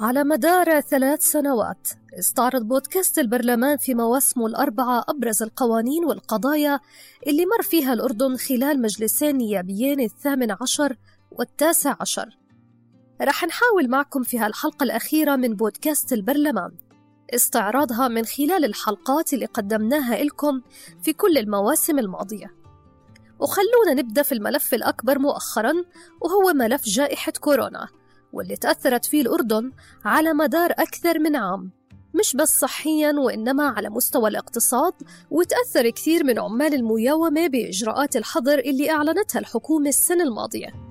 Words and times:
على 0.00 0.24
مدار 0.24 0.80
ثلاث 0.80 1.22
سنوات 1.22 1.88
استعرض 2.18 2.62
بودكاست 2.62 3.18
البرلمان 3.18 3.76
في 3.76 3.94
مواسمه 3.94 4.46
الأربعة 4.46 5.04
أبرز 5.08 5.42
القوانين 5.42 6.04
والقضايا 6.04 6.80
اللي 7.26 7.46
مر 7.46 7.62
فيها 7.62 7.92
الأردن 7.92 8.36
خلال 8.36 8.82
مجلسين 8.82 9.36
نيابيين 9.36 10.00
الثامن 10.00 10.50
عشر 10.50 10.96
والتاسع 11.30 11.96
عشر. 12.00 12.38
رح 13.22 13.44
نحاول 13.44 13.90
معكم 13.90 14.22
في 14.22 14.38
هالحلقة 14.38 14.84
الأخيرة 14.84 15.36
من 15.36 15.56
بودكاست 15.56 16.12
البرلمان. 16.12 16.70
استعراضها 17.34 18.08
من 18.08 18.24
خلال 18.24 18.64
الحلقات 18.64 19.32
اللي 19.32 19.46
قدمناها 19.46 20.24
لكم 20.24 20.60
في 21.02 21.12
كل 21.12 21.38
المواسم 21.38 21.98
الماضية. 21.98 22.54
وخلونا 23.40 23.94
نبدأ 23.94 24.22
في 24.22 24.32
الملف 24.32 24.74
الأكبر 24.74 25.18
مؤخرا 25.18 25.72
وهو 26.20 26.52
ملف 26.52 26.84
جائحة 26.84 27.32
كورونا. 27.40 27.99
واللي 28.32 28.56
تأثرت 28.56 29.04
فيه 29.04 29.22
الأردن 29.22 29.72
على 30.04 30.32
مدار 30.32 30.70
أكثر 30.70 31.18
من 31.18 31.36
عام 31.36 31.70
مش 32.14 32.36
بس 32.36 32.58
صحيا 32.60 33.12
وإنما 33.12 33.64
على 33.68 33.90
مستوى 33.90 34.28
الاقتصاد 34.28 34.92
وتأثر 35.30 35.90
كثير 35.90 36.24
من 36.24 36.38
عمال 36.38 36.74
المياومة 36.74 37.46
بإجراءات 37.46 38.16
الحظر 38.16 38.58
اللي 38.58 38.90
أعلنتها 38.90 39.38
الحكومة 39.38 39.88
السنة 39.88 40.24
الماضية. 40.24 40.90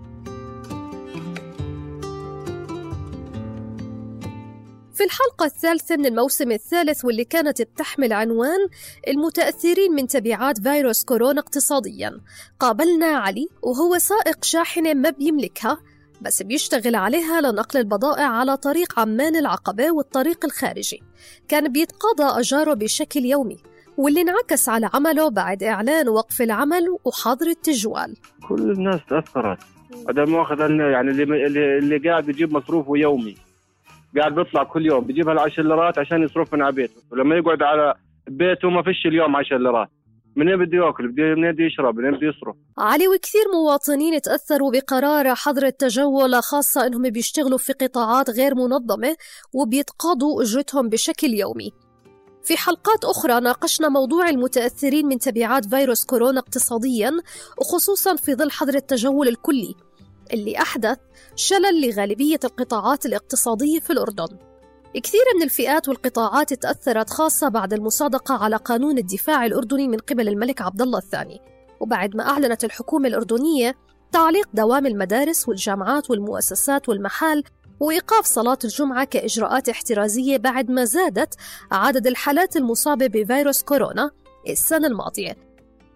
في 4.94 5.06
الحلقة 5.06 5.46
الثالثة 5.46 5.98
من 5.98 6.06
الموسم 6.06 6.52
الثالث 6.52 7.06
واللي 7.06 7.24
كانت 7.24 7.62
بتحمل 7.62 8.14
عنوان 8.14 8.68
المتأثرين 9.08 9.92
من 9.92 10.08
تبعات 10.08 10.62
فيروس 10.62 11.04
كورونا 11.04 11.42
اقتصاديا 11.42 12.22
قابلنا 12.60 13.06
علي 13.06 13.48
وهو 13.62 13.98
سائق 13.98 14.44
شاحنة 14.44 14.94
ما 14.94 15.10
بيملكها 15.10 15.78
بس 16.22 16.44
بيشتغل 16.44 16.96
عليها 16.96 17.42
لنقل 17.42 17.80
البضائع 17.80 18.28
على 18.28 18.58
طريق 18.58 19.00
عمان 19.00 19.36
العقبة 19.36 19.92
والطريق 19.92 20.46
الخارجي. 20.46 21.04
كان 21.48 21.72
بيتقاضى 21.72 22.40
أجاره 22.40 22.74
بشكل 22.74 23.20
يومي 23.20 23.58
واللي 23.98 24.22
انعكس 24.22 24.70
على 24.70 24.90
عمله 24.94 25.30
بعد 25.30 25.64
إعلان 25.64 26.10
وقف 26.10 26.42
العمل 26.42 26.98
وحظر 27.06 27.48
التجوال. 27.48 28.16
كل 28.48 28.72
الناس 28.72 29.00
تأثرت. 29.10 29.60
هذا 30.10 30.26
مؤاخذة 30.26 30.68
يعني 30.68 31.12
اللي 31.12 31.24
اللي, 31.24 31.78
اللي 31.78 32.10
قاعد 32.10 32.30
يجيب 32.30 32.54
مصروفه 32.54 32.98
يومي. 32.98 33.36
قاعد 34.18 34.36
بيطلع 34.36 34.64
كل 34.64 34.86
يوم 34.86 35.04
بيجيب 35.04 35.30
هالعشر 35.30 35.64
ليرات 35.64 36.00
عشان 36.00 36.24
يصرف 36.24 36.54
من 36.54 36.62
على 36.62 36.76
بيته. 36.76 37.02
ولما 37.12 37.36
يقعد 37.36 37.64
على 37.64 37.94
بيته 38.28 38.70
ما 38.70 38.84
فيش 38.84 39.06
اليوم 39.06 39.36
10 39.36 39.58
ليرات. 39.58 39.90
منين 40.40 40.58
بده 40.58 40.78
ياكل؟ 40.78 41.04
منين 41.04 41.52
بده 41.52 41.64
يشرب؟ 41.64 41.96
منين 41.96 42.12
بده 42.12 42.28
يصرف؟ 42.28 42.56
علي 42.78 43.08
وكثير 43.08 43.42
مواطنين 43.54 44.22
تأثروا 44.22 44.72
بقرار 44.72 45.36
حظر 45.36 45.66
التجول 45.66 46.44
خاصة 46.44 46.86
أنهم 46.88 47.10
بيشتغلوا 47.10 47.58
في 47.58 47.74
قطاعات 47.74 48.30
غير 48.30 48.56
منظمة 48.56 49.16
وبيتقاضوا 49.54 50.42
أجرتهم 50.42 50.90
بشكل 50.90 51.28
يومي. 51.28 51.72
في 52.44 52.58
حلقات 52.58 53.06
أخرى 53.06 53.40
ناقشنا 53.40 53.90
موضوع 53.90 54.30
المتأثرين 54.30 55.06
من 55.06 55.20
تبعات 55.20 55.66
فيروس 55.66 56.06
كورونا 56.06 56.40
اقتصاديا 56.40 57.12
وخصوصا 57.58 58.16
في 58.16 58.36
ظل 58.36 58.52
حظر 58.52 58.76
التجول 58.76 59.28
الكلي 59.28 59.76
اللي 60.34 60.58
أحدث 60.58 60.98
شلل 61.36 61.88
لغالبية 61.88 62.40
القطاعات 62.44 63.06
الاقتصادية 63.06 63.80
في 63.80 63.94
الأردن. 63.94 64.49
كثير 64.94 65.22
من 65.36 65.44
الفئات 65.44 65.90
والقطاعات 65.90 66.54
تأثرت 66.54 67.10
خاصة 67.10 67.50
بعد 67.50 67.74
المصادقة 67.74 68.44
على 68.44 68.56
قانون 68.56 68.98
الدفاع 68.98 69.46
الأردني 69.46 69.88
من 69.88 69.98
قبل 69.98 70.28
الملك 70.28 70.62
عبد 70.62 70.82
الله 70.82 71.00
الثاني. 71.00 71.42
وبعد 71.80 72.16
ما 72.16 72.30
أعلنت 72.30 72.64
الحكومة 72.64 73.08
الأردنية 73.08 73.76
تعليق 74.12 74.50
دوام 74.54 74.86
المدارس 74.86 75.50
والجامعات 75.50 76.10
والمؤسسات 76.10 76.90
والمحال 76.90 77.44
وإيقاف 77.80 78.26
صلاة 78.26 78.58
الجمعة 78.64 79.04
كإجراءات 79.04 79.70
احترازية 79.70 80.38
بعد 80.38 80.72
ما 80.72 80.86
زادت 80.86 81.36
عدد 81.72 82.08
الحالات 82.08 82.58
المصابة 82.58 83.08
بفيروس 83.08 83.62
كورونا 83.62 84.12
السنة 84.50 84.88
الماضية. 84.88 85.38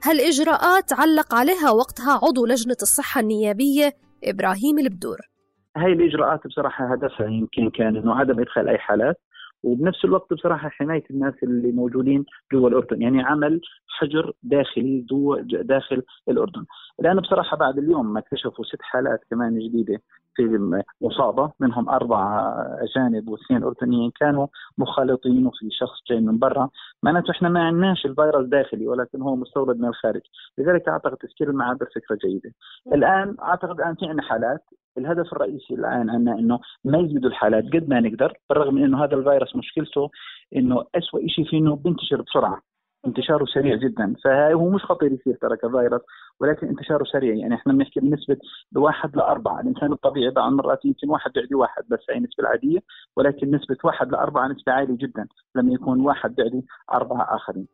هالإجراءات 0.03 0.93
علق 0.93 1.35
عليها 1.35 1.71
وقتها 1.71 2.19
عضو 2.23 2.45
لجنة 2.45 2.77
الصحة 2.81 3.21
النيابية 3.21 3.97
إبراهيم 4.23 4.79
البدور. 4.79 5.32
هاي 5.77 5.93
الإجراءات 5.93 6.47
بصراحة 6.47 6.85
هدفها 6.85 7.27
يمكن 7.27 7.69
كان 7.69 7.95
إنه 7.95 8.15
عدم 8.15 8.39
ادخال 8.39 8.69
أي 8.69 8.77
حالات. 8.77 9.19
وبنفس 9.63 10.05
الوقت 10.05 10.33
بصراحة 10.33 10.69
حماية 10.69 11.03
الناس 11.11 11.33
اللي 11.43 11.71
موجودين 11.71 12.25
جوا 12.53 12.69
الأردن 12.69 13.01
يعني 13.01 13.23
عمل 13.23 13.61
حجر 13.87 14.31
داخلي 14.43 15.05
داخل 15.43 16.03
الأردن. 16.29 16.65
الان 16.99 17.19
بصراحة 17.19 17.57
بعد 17.57 17.77
اليوم 17.77 18.13
ما 18.13 18.19
اكتشفوا 18.19 18.65
ست 18.65 18.81
حالات 18.81 19.19
كمان 19.29 19.59
جديدة 19.59 20.01
في 20.35 20.81
مصابة 21.01 21.51
منهم 21.59 21.89
أربع 21.89 22.51
أجانب 22.79 23.29
واثنين 23.29 23.63
أردنيين 23.63 24.11
كانوا 24.19 24.47
مخالطين 24.77 25.47
وفي 25.47 25.69
شخص 25.71 26.03
جاي 26.09 26.19
من 26.19 26.39
برا. 26.39 26.69
معناته 27.03 27.31
إحنا 27.31 27.49
ما 27.49 27.63
عندناش 27.63 28.05
الفيروس 28.05 28.47
داخلي 28.47 28.87
ولكن 28.87 29.21
هو 29.21 29.35
مستورد 29.35 29.79
من 29.79 29.87
الخارج. 29.87 30.21
لذلك 30.57 30.87
أعتقد 30.87 31.17
تسكير 31.17 31.49
المعابر 31.49 31.85
فكرة 31.95 32.17
جيدة. 32.27 32.51
الآن 32.93 33.35
أعتقد 33.41 33.79
الان 33.79 33.95
في 33.95 34.05
عندنا 34.05 34.21
حالات 34.21 34.61
الهدف 34.97 35.33
الرئيسي 35.33 35.73
الآن 35.73 36.09
عندنا 36.09 36.39
إنه 36.39 36.59
ما 36.85 36.97
يزيدوا 36.97 37.29
الحالات 37.29 37.63
قد 37.63 37.89
ما 37.89 37.99
نقدر 37.99 38.33
بالرغم 38.49 38.75
من 38.75 38.83
إنه 38.83 39.03
هذا 39.03 39.15
الفيروس 39.15 39.55
مشكلته 39.55 40.09
إنه 40.55 40.83
اسوء 40.95 41.27
شيء 41.27 41.45
فيه 41.45 41.57
إنه 41.57 41.75
بينتشر 41.75 42.21
بسرعة. 42.21 42.61
انتشاره 43.07 43.45
سريع 43.45 43.75
جدا. 43.75 44.15
فهو 44.23 44.69
مش 44.69 44.81
خطير 44.81 45.11
يصير 45.11 45.37
ترى 45.41 45.57
كفيروس 45.57 46.01
ولكن 46.39 46.67
انتشاره 46.67 47.03
سريع. 47.03 47.35
يعني 47.35 47.55
إحنا 47.55 47.73
بنحكي 47.73 47.99
بنسبة 47.99 48.37
بواحد 48.71 49.15
لأربعة. 49.15 49.61
الإنسان 49.61 49.91
الطبيعي 49.93 50.31
بعض 50.31 50.51
المرات 50.51 50.85
يمكن 50.85 51.09
واحد 51.09 51.31
بيعدي 51.31 51.55
واحد 51.55 51.83
بس 51.89 51.99
هي 52.09 52.17
النسبة 52.17 52.43
العادية. 52.43 52.79
ولكن 53.17 53.55
نسبة 53.55 53.77
واحد 53.83 54.11
لأربعة 54.11 54.47
نسبة 54.47 54.71
عالية 54.71 54.97
جدا. 54.97 55.27
لما 55.55 55.73
يكون 55.73 55.99
واحد 55.99 56.35
بيعدي 56.35 56.65
أربعة 56.93 57.35
آخرين. 57.35 57.67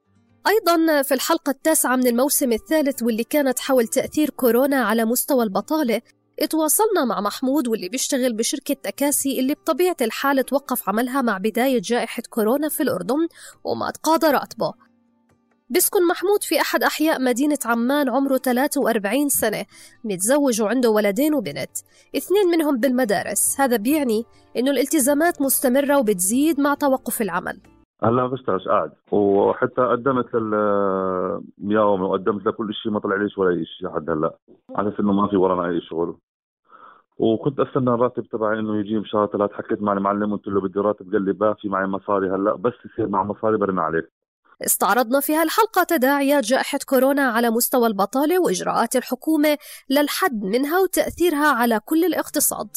أيضا 0.48 1.02
في 1.02 1.14
الحلقة 1.14 1.50
التاسعة 1.50 1.96
من 1.96 2.08
الموسم 2.08 2.52
الثالث 2.52 3.04
واللي 3.04 3.24
كانت 3.24 3.60
حول 3.60 3.84
تأثير 3.84 4.30
كورونا 4.30 4.76
على 4.76 5.06
مستوى 5.06 5.44
البطالة 5.44 6.02
اتواصلنا 6.42 7.06
مع 7.06 7.22
محمود 7.22 7.68
واللي 7.68 7.90
بيشتغل 7.90 8.34
بشركة 8.34 8.74
تكاسي 8.74 9.40
اللي 9.40 9.54
بطبيعة 9.54 9.98
الحال 10.02 10.46
توقف 10.46 10.90
عملها 10.90 11.22
مع 11.22 11.38
بداية 11.38 11.82
جائحة 11.84 12.24
كورونا 12.30 12.70
في 12.70 12.84
الأردن 12.84 13.28
وما 13.64 13.92
تقاضى 13.92 14.28
راتبه 14.28 14.74
بيسكن 15.70 16.08
محمود 16.08 16.44
في 16.44 16.62
أحد 16.62 16.84
أحياء 16.84 17.22
مدينة 17.22 17.58
عمان 17.66 18.10
عمره 18.10 18.38
43 18.38 19.30
سنة. 19.30 19.66
متزوج 20.04 20.62
وعنده 20.62 20.90
ولدين 20.90 21.34
وبنت. 21.34 21.72
اثنين 22.18 22.48
منهم 22.52 22.80
بالمدارس. 22.80 23.62
هذا 23.62 23.78
بيعني 23.78 24.24
إنه 24.58 24.72
الالتزامات 24.72 25.42
مستمرة 25.42 26.00
وبتزيد 26.00 26.60
مع 26.60 26.74
توقف 26.74 27.22
العمل. 27.22 27.60
هلا 28.04 28.28
بشتغلش 28.28 28.68
قاعد 28.68 28.92
وحتى 29.12 29.82
قدمت 29.82 30.36
للمياومة 30.36 32.06
وقدمت 32.06 32.46
لكل 32.46 32.74
شيء 32.74 32.92
ما 32.92 33.00
طلع 33.00 33.16
ليش 33.16 33.38
ولا 33.38 33.64
شيء 33.66 33.88
لحد 33.88 34.10
هلا. 34.10 34.38
على 34.76 34.94
إنه 35.00 35.14
ما 35.14 35.30
في 35.30 35.36
ورانا 35.36 35.70
أي 35.70 35.82
شغل. 35.82 36.18
وكنت 37.20 37.60
أستنى 37.60 37.90
الراتب 37.90 38.24
تبعي 38.24 38.60
إنه 38.60 38.80
يجي 38.80 39.00
بشهر 39.00 39.28
ثلاث 39.28 39.52
حكيت 39.52 39.82
مع 39.82 39.94
المعلم 39.94 40.36
قلت 40.36 40.48
له 40.48 40.62
بدي 40.62 40.80
راتب 40.80 41.12
قال 41.12 41.26
لي 41.26 41.34
ما 41.40 41.54
في 41.54 41.70
معي 41.70 41.88
مصاري 41.88 42.30
هلأ 42.30 42.56
بس 42.56 42.74
يصير 42.86 43.08
مع 43.08 43.24
مصاري 43.24 43.58
برن 43.58 43.80
عليك. 43.80 44.12
استعرضنا 44.66 45.20
في 45.20 45.36
هالحلقة. 45.36 45.84
تداعيات 45.84 46.44
جائحة 46.44 46.80
كورونا 46.90 47.22
على 47.22 47.50
مستوى 47.50 47.88
البطالة 47.88 48.40
وإجراءات 48.40 48.96
الحكومة 48.96 49.58
للحد 49.90 50.44
منها 50.44 50.80
وتأثيرها 50.80 51.48
على 51.48 51.80
كل 51.86 52.06
الاقتصاد. 52.06 52.68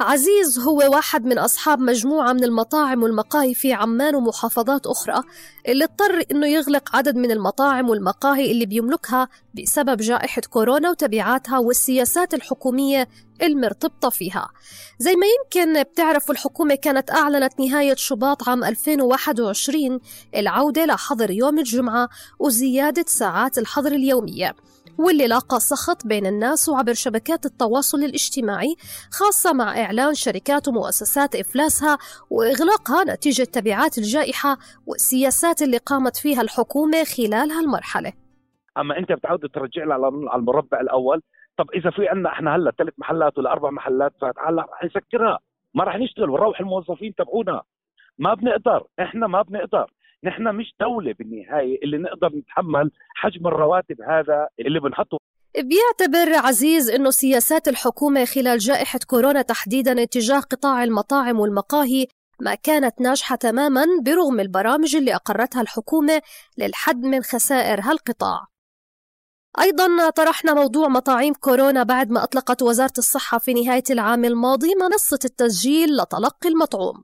عزيز 0.00 0.58
هو 0.58 0.76
واحد 0.76 1.24
من 1.24 1.38
أصحاب 1.38 1.80
مجموعة 1.80 2.32
من 2.32 2.44
المطاعم 2.44 3.02
والمقاهي 3.02 3.54
في 3.54 3.72
عمان 3.72 4.14
ومحافظات 4.14 4.86
أخرى 4.86 5.22
اللي 5.68 5.84
اضطر 5.84 6.24
إنه 6.30 6.46
يغلق 6.46 6.96
عدد 6.96 7.16
من 7.16 7.30
المطاعم 7.30 7.90
والمقاهي 7.90 8.50
اللي 8.52 8.66
بيملكها 8.66 9.28
بسبب 9.54 9.96
جائحة 9.96 10.42
كورونا 10.50 10.90
وتبعاتها 10.90 11.58
والسياسات 11.58 12.34
الحكومية 12.34 13.08
المرتبطة 13.42 14.08
فيها. 14.08 14.48
زي 14.98 15.16
ما 15.16 15.26
يمكن 15.26 15.82
بتعرفوا 15.82 16.34
الحكومة 16.34 16.74
كانت 16.74 17.10
أعلنت 17.10 17.60
نهاية 17.60 17.94
شباط 17.94 18.48
عام 18.48 18.64
2021 18.64 20.00
العودة 20.36 20.84
لحظر 20.86 21.30
يوم 21.30 21.58
الجمعة 21.58 22.08
وزيادة 22.38 23.04
ساعات 23.08 23.58
الحظر 23.58 23.92
اليومية. 23.92 24.54
واللي 24.98 25.26
لاقى 25.26 25.60
سخط 25.60 26.06
بين 26.06 26.26
الناس 26.26 26.68
وعبر 26.68 26.92
شبكات 26.92 27.46
التواصل 27.46 27.98
الاجتماعي 27.98 28.76
خاصة 29.12 29.52
مع 29.52 29.80
إعلان 29.84 30.14
شركات 30.14 30.68
ومؤسسات 30.68 31.34
إفلاسها 31.34 31.98
وإغلاقها 32.30 33.04
نتيجة 33.14 33.44
تبعات 33.44 33.98
الجائحة 33.98 34.58
والسياسات 34.86 35.62
اللي 35.62 35.76
قامت 35.76 36.16
فيها 36.16 36.42
الحكومة 36.42 37.04
خلال 37.04 37.50
هالمرحلة 37.50 38.12
أما 38.78 38.98
أنت 38.98 39.12
بتعود 39.12 39.40
ترجعنا 39.54 39.94
على 39.94 40.08
المربع 40.08 40.80
الأول 40.80 41.22
طب 41.58 41.70
إذا 41.74 41.90
في 41.90 42.08
عندنا 42.08 42.28
إحنا 42.32 42.56
هلا 42.56 42.70
ثلاث 42.78 42.94
محلات 42.98 43.38
ولا 43.38 43.52
أربع 43.52 43.70
محلات 43.70 44.12
فهلا 44.20 44.62
رح 44.72 44.84
نسكرها. 44.84 45.38
ما 45.74 45.84
رح 45.84 45.96
نشتغل 45.96 46.30
ونروح 46.30 46.60
الموظفين 46.60 47.14
تبعونا. 47.14 47.62
ما 48.18 48.34
بنقدر 48.34 48.86
إحنا 49.00 49.26
ما 49.26 49.42
بنقدر. 49.42 49.86
نحن 50.24 50.42
مش 50.56 50.74
دولة 50.80 51.14
بالنهاية 51.18 51.82
اللي 51.82 51.98
نقدر 51.98 52.36
نتحمل 52.36 52.90
حجم 53.14 53.46
الرواتب 53.46 54.00
هذا 54.02 54.48
اللي 54.60 54.80
بنحطه. 54.80 55.18
بيعتبر 55.54 56.46
عزيز 56.46 56.90
أنه 56.90 57.10
سياسات 57.10 57.68
الحكومة 57.68 58.24
خلال 58.24 58.58
جائحة 58.58 58.98
كورونا 59.06 59.42
تحديدا 59.42 60.02
اتجاه 60.02 60.40
قطاع 60.40 60.84
المطاعم 60.84 61.40
والمقاهي 61.40 62.06
ما 62.40 62.54
كانت 62.54 63.00
ناجحة 63.00 63.36
تماما 63.36 63.86
برغم 64.06 64.40
البرامج 64.40 64.96
اللي 64.96 65.14
أقرتها 65.14 65.62
الحكومة 65.62 66.22
للحد 66.58 67.04
من 67.04 67.22
خسائر 67.22 67.80
هالقطاع. 67.80 68.46
أيضا 69.60 70.10
طرحنا 70.10 70.54
موضوع 70.54 70.88
مطاعيم 70.88 71.34
كورونا 71.34 71.82
بعد 71.82 72.10
ما 72.10 72.24
أطلقت 72.24 72.62
وزارة 72.62 72.92
الصحة 72.98 73.38
في 73.38 73.54
نهاية 73.54 73.82
العام 73.90 74.24
الماضي 74.24 74.74
منصة 74.80 75.18
التسجيل 75.24 75.88
لتلقي 75.96 76.48
المطعوم. 76.48 77.02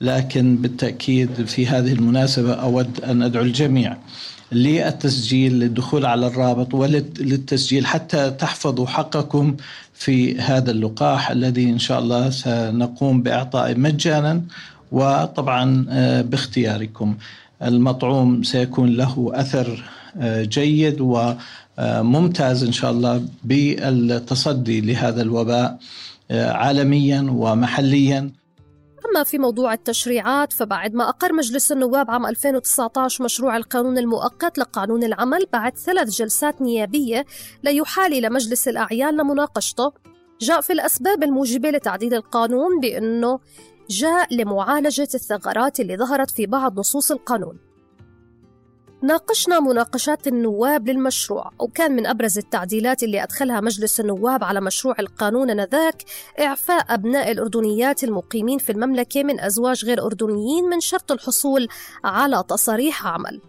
لكن 0.00 0.56
بالتأكيد 0.56 1.46
في 1.46 1.66
هذه 1.66 1.92
المناسبة 1.92 2.52
أود 2.54 3.00
أن 3.04 3.22
أدعو 3.22 3.42
الجميع 3.42 3.96
للتسجيل 4.52 5.52
للدخول 5.52 6.06
على 6.06 6.26
الرابط 6.26 6.74
وللتسجيل 6.74 7.86
حتى 7.86 8.30
تحفظوا 8.30 8.86
حقكم 8.86 9.56
في 9.92 10.38
هذا 10.40 10.70
اللقاح 10.70 11.30
الذي 11.30 11.70
إن 11.70 11.78
شاء 11.78 11.98
الله 11.98 12.30
سنقوم 12.30 13.22
بإعطائه 13.22 13.74
مجانا 13.74 14.42
وطبعا 14.92 15.86
آه، 15.90 16.22
باختياركم. 16.22 17.16
المطعوم 17.62 18.42
سيكون 18.42 18.96
له 18.96 19.30
أثر 19.34 19.84
آه، 20.20 20.42
جيد 20.44 20.96
وممتاز 21.00 22.64
إن 22.64 22.72
شاء 22.72 22.90
الله 22.90 23.28
بالتصدي 23.44 24.80
لهذا 24.80 25.22
الوباء 25.22 25.78
آه، 26.30 26.52
عالميا 26.52 27.26
ومحليا. 27.30 28.30
أما 29.16 29.24
في 29.24 29.38
موضوع 29.38 29.72
التشريعات 29.72 30.52
فبعد 30.52 30.94
ما 30.94 31.08
أقر 31.08 31.32
مجلس 31.32 31.72
النواب 31.72 32.10
عام 32.10 32.26
2019 32.26 33.24
مشروع 33.24 33.56
القانون 33.56 33.98
المؤقت 33.98 34.58
لقانون 34.58 35.04
العمل 35.04 35.46
بعد 35.52 35.76
ثلاث 35.76 36.08
جلسات 36.08 36.62
نيابية 36.62 37.24
ليحال 37.62 38.12
إلى 38.12 38.30
مجلس 38.30 38.68
الأعيان 38.68 39.16
لمناقشته 39.16 39.92
جاء 40.40 40.60
في 40.60 40.72
الأسباب 40.72 41.22
الموجبة 41.22 41.70
لتعديل 41.70 42.14
القانون 42.14 42.80
بأنه 42.80 43.38
جاء 43.90 44.34
لمعالجة 44.34 45.08
الثغرات 45.14 45.80
اللي 45.80 45.96
ظهرت 45.96 46.30
في 46.30 46.46
بعض 46.46 46.78
نصوص 46.78 47.10
القانون. 47.10 47.65
ناقشنا 49.02 49.60
مناقشات 49.60 50.26
النواب 50.26 50.88
للمشروع 50.88 51.50
وكان 51.58 51.96
من 51.96 52.06
أبرز 52.06 52.38
التعديلات 52.38 53.02
اللي 53.02 53.22
أدخلها 53.22 53.60
مجلس 53.60 54.00
النواب 54.00 54.44
على 54.44 54.60
مشروع 54.60 54.94
القانون 54.98 55.50
آنذاك 55.50 56.02
إعفاء 56.40 56.94
أبناء 56.94 57.30
الأردنيات 57.30 58.04
المقيمين 58.04 58.58
في 58.58 58.72
المملكة 58.72 59.22
من 59.22 59.40
أزواج 59.40 59.84
غير 59.84 60.06
أردنيين 60.06 60.64
من 60.64 60.80
شرط 60.80 61.12
الحصول 61.12 61.68
على 62.04 62.44
تصاريح 62.48 63.06
عمل. 63.06 63.40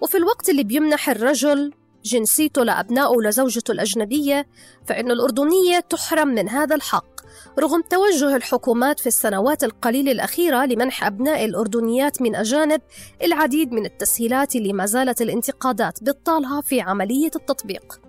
وفي 0.00 0.16
الوقت 0.16 0.48
اللي 0.48 0.64
بيمنح 0.64 1.08
الرجل 1.08 1.72
جنسيته 2.04 2.64
لأبنائه 2.64 3.08
ولزوجته 3.08 3.72
الأجنبية 3.72 4.46
فإن 4.86 5.10
الأردنية 5.10 5.80
تحرم 5.80 6.28
من 6.28 6.48
هذا 6.48 6.74
الحق. 6.74 7.13
رغم 7.58 7.82
توجه 7.90 8.36
الحكومات 8.36 9.00
في 9.00 9.06
السنوات 9.06 9.64
القليلة 9.64 10.12
الأخيرة 10.12 10.64
لمنح 10.64 11.06
أبناء 11.06 11.44
الأردنيات 11.44 12.22
من 12.22 12.34
أجانب 12.34 12.80
العديد 13.22 13.72
من 13.72 13.86
التسهيلات 13.86 14.56
اللي 14.56 14.72
ما 14.72 14.86
زالت 14.86 15.22
الانتقادات 15.22 16.02
بتطالها 16.02 16.60
في 16.60 16.80
عملية 16.80 17.30
التطبيق. 17.36 18.00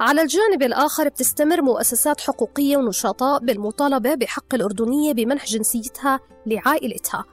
على 0.00 0.22
الجانب 0.22 0.62
الآخر 0.62 1.08
بتستمر 1.08 1.62
مؤسسات 1.62 2.20
حقوقية 2.20 2.76
ونشطاء 2.76 3.38
بالمطالبة 3.38 4.14
بحق 4.14 4.54
الأردنية 4.54 5.12
بمنح 5.12 5.46
جنسيتها 5.46 6.20
لعائلتها. 6.46 7.24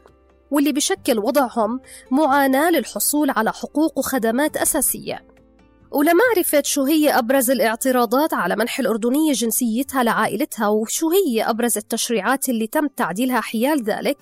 واللي 0.51 0.71
بشكل 0.71 1.19
وضعهم 1.19 1.79
معاناة 2.11 2.69
للحصول 2.69 3.29
على 3.29 3.53
حقوق 3.53 3.97
وخدمات 3.99 4.57
أساسية. 4.57 5.30
ولمعرفة 5.91 6.61
شو 6.65 6.83
هي 6.83 7.09
أبرز 7.09 7.51
الاعتراضات 7.51 8.33
على 8.33 8.55
منح 8.55 8.79
الأردنية 8.79 9.33
جنسيتها 9.33 10.03
لعائلتها 10.03 10.67
وشو 10.67 11.09
هي 11.09 11.43
أبرز 11.43 11.77
التشريعات 11.77 12.49
اللي 12.49 12.67
تم 12.67 12.87
تعديلها 12.87 13.41
حيال 13.41 13.83
ذلك؟ 13.83 14.17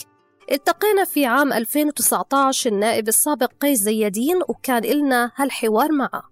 التقينا 0.52 1.06
في 1.06 1.26
عام 1.26 1.54
2019 1.54 2.70
النائب 2.70 3.08
السابق 3.08 3.52
قيس 3.62 3.80
زيادين 3.80 4.42
وكان 4.48 4.86
إلنا 4.86 5.32
هالحوار 5.36 5.92
معه. 5.92 6.24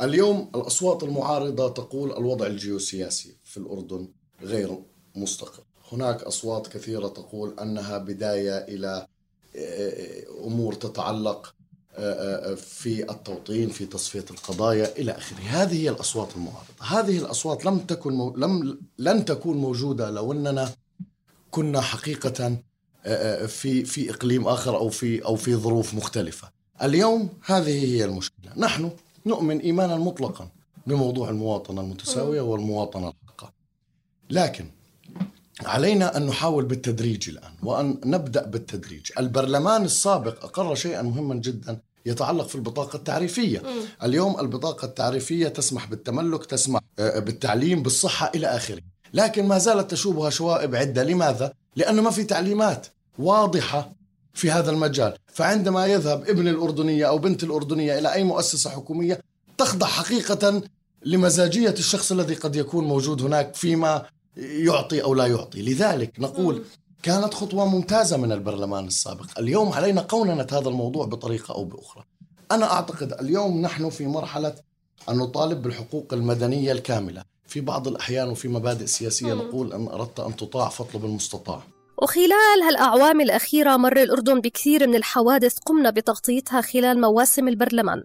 اليوم 0.00 0.50
الأصوات 0.54 1.02
المعارضة 1.02 1.68
تقول 1.68 2.12
الوضع 2.12 2.46
الجيوسياسي 2.46 3.36
في 3.44 3.56
الأردن 3.56 4.08
غير 4.42 4.78
مستقر. 5.16 5.62
هناك 5.92 6.22
أصوات 6.22 6.66
كثيرة 6.66 7.08
تقول 7.08 7.60
أنها 7.60 7.98
بداية 7.98 8.58
إلى 8.58 9.06
أمور 10.44 10.74
تتعلق 10.74 11.54
في 12.56 13.06
التوطين 13.10 13.68
في 13.68 13.86
تصفية 13.86 14.24
القضايا 14.30 14.98
إلى 14.98 15.12
آخره. 15.12 15.38
هذه 15.38 15.82
هي 15.82 15.90
الأصوات 15.90 16.28
المعارضة. 16.36 16.74
هذه 16.80 17.18
الأصوات 17.18 17.64
لم 17.64 17.78
تكن 17.78 18.12
مو... 18.12 18.34
لم 18.36 18.78
لن 18.98 19.24
تكون 19.24 19.56
موجودة 19.56 20.10
لو 20.10 20.32
أننا 20.32 20.70
كنا 21.50 21.80
حقيقة 21.80 22.56
في 23.46 23.84
في 23.84 24.10
إقليم 24.10 24.46
آخر 24.48 24.76
أو 24.76 24.88
في 24.88 25.24
أو 25.24 25.36
في 25.36 25.54
ظروف 25.54 25.94
مختلفة. 25.94 26.50
اليوم 26.82 27.28
هذه 27.44 27.84
هي 27.84 28.04
المشكلة. 28.04 28.52
نحن 28.56 28.90
نؤمن 29.26 29.58
إيمانا 29.58 29.96
مطلقا 29.96 30.48
بموضوع 30.86 31.30
المواطنة 31.30 31.80
المتساوية 31.80 32.40
والمواطنة 32.40 33.08
الحقة. 33.08 33.52
لكن 34.30 34.66
علينا 35.62 36.16
أن 36.16 36.26
نحاول 36.26 36.64
بالتدريج 36.64 37.28
الآن 37.28 37.52
وأن 37.62 38.00
نبدأ 38.04 38.46
بالتدريج. 38.46 39.06
البرلمان 39.18 39.84
السابق 39.84 40.44
أقر 40.44 40.74
شيئا 40.74 41.02
مهما 41.02 41.34
جدا 41.34 41.80
يتعلق 42.06 42.46
في 42.46 42.54
البطاقة 42.54 42.96
التعريفية. 42.96 43.58
م. 43.58 43.64
اليوم 44.02 44.40
البطاقة 44.40 44.84
التعريفية 44.86 45.48
تسمح 45.48 45.86
بالتملك 45.86 46.46
تسمح 46.46 46.80
آه، 46.98 47.18
بالتعليم 47.18 47.82
بالصحة 47.82 48.32
إلى 48.34 48.46
آخره. 48.46 48.80
لكن 49.14 49.48
ما 49.48 49.58
زالت 49.58 49.90
تشوبها 49.90 50.30
شوائب 50.30 50.74
عدة. 50.74 51.04
لماذا؟ 51.04 51.52
لأنه 51.76 52.02
ما 52.02 52.10
في 52.10 52.24
تعليمات 52.24 52.86
واضحة 53.18 53.92
في 54.34 54.50
هذا 54.50 54.70
المجال. 54.70 55.16
فعندما 55.26 55.86
يذهب 55.86 56.28
ابن 56.28 56.48
الأردنية 56.48 57.08
أو 57.08 57.18
بنت 57.18 57.44
الأردنية 57.44 57.98
إلى 57.98 58.12
أي 58.12 58.24
مؤسسة 58.24 58.70
حكومية 58.70 59.20
تخضع 59.58 59.86
حقيقة 59.86 60.62
لمزاجية 61.04 61.70
الشخص 61.78 62.12
الذي 62.12 62.34
قد 62.34 62.56
يكون 62.56 62.84
موجود 62.84 63.22
هناك 63.22 63.54
فيما 63.54 64.06
يعطي 64.36 65.02
أو 65.02 65.14
لا 65.14 65.26
يعطي. 65.26 65.62
لذلك 65.62 66.20
نقول 66.20 66.64
كانت 67.02 67.34
خطوة 67.34 67.66
ممتازة 67.66 68.16
من 68.16 68.32
البرلمان 68.32 68.86
السابق. 68.86 69.26
اليوم 69.38 69.72
علينا 69.72 70.00
قوننة 70.00 70.46
هذا 70.52 70.68
الموضوع 70.68 71.06
بطريقة 71.06 71.54
أو 71.54 71.64
بأخرى. 71.64 72.04
أنا 72.52 72.72
أعتقد 72.72 73.12
اليوم 73.12 73.60
نحن 73.60 73.90
في 73.90 74.06
مرحلة 74.06 74.54
أن 75.08 75.18
نطالب 75.18 75.62
بالحقوق 75.62 76.12
المدنية 76.12 76.72
الكاملة. 76.72 77.22
في 77.46 77.60
بعض 77.60 77.88
الأحيان 77.88 78.28
وفي 78.28 78.48
مبادئ 78.48 78.86
سياسية 78.86 79.34
نقول 79.34 79.72
أن 79.72 79.88
أردت 79.88 80.20
أن 80.20 80.36
تطاع 80.36 80.68
فاطلب 80.68 81.04
المستطاع. 81.04 81.62
وخلال 82.02 82.62
هالأعوام 82.66 83.20
الأخيرة 83.20 83.76
مر 83.76 84.02
الأردن 84.02 84.40
بكثير 84.40 84.86
من 84.86 84.94
الحوادث 84.94 85.58
قمنا 85.58 85.90
بتغطيتها 85.90 86.60
خلال 86.60 87.00
مواسم 87.00 87.48
البرلمان. 87.48 88.04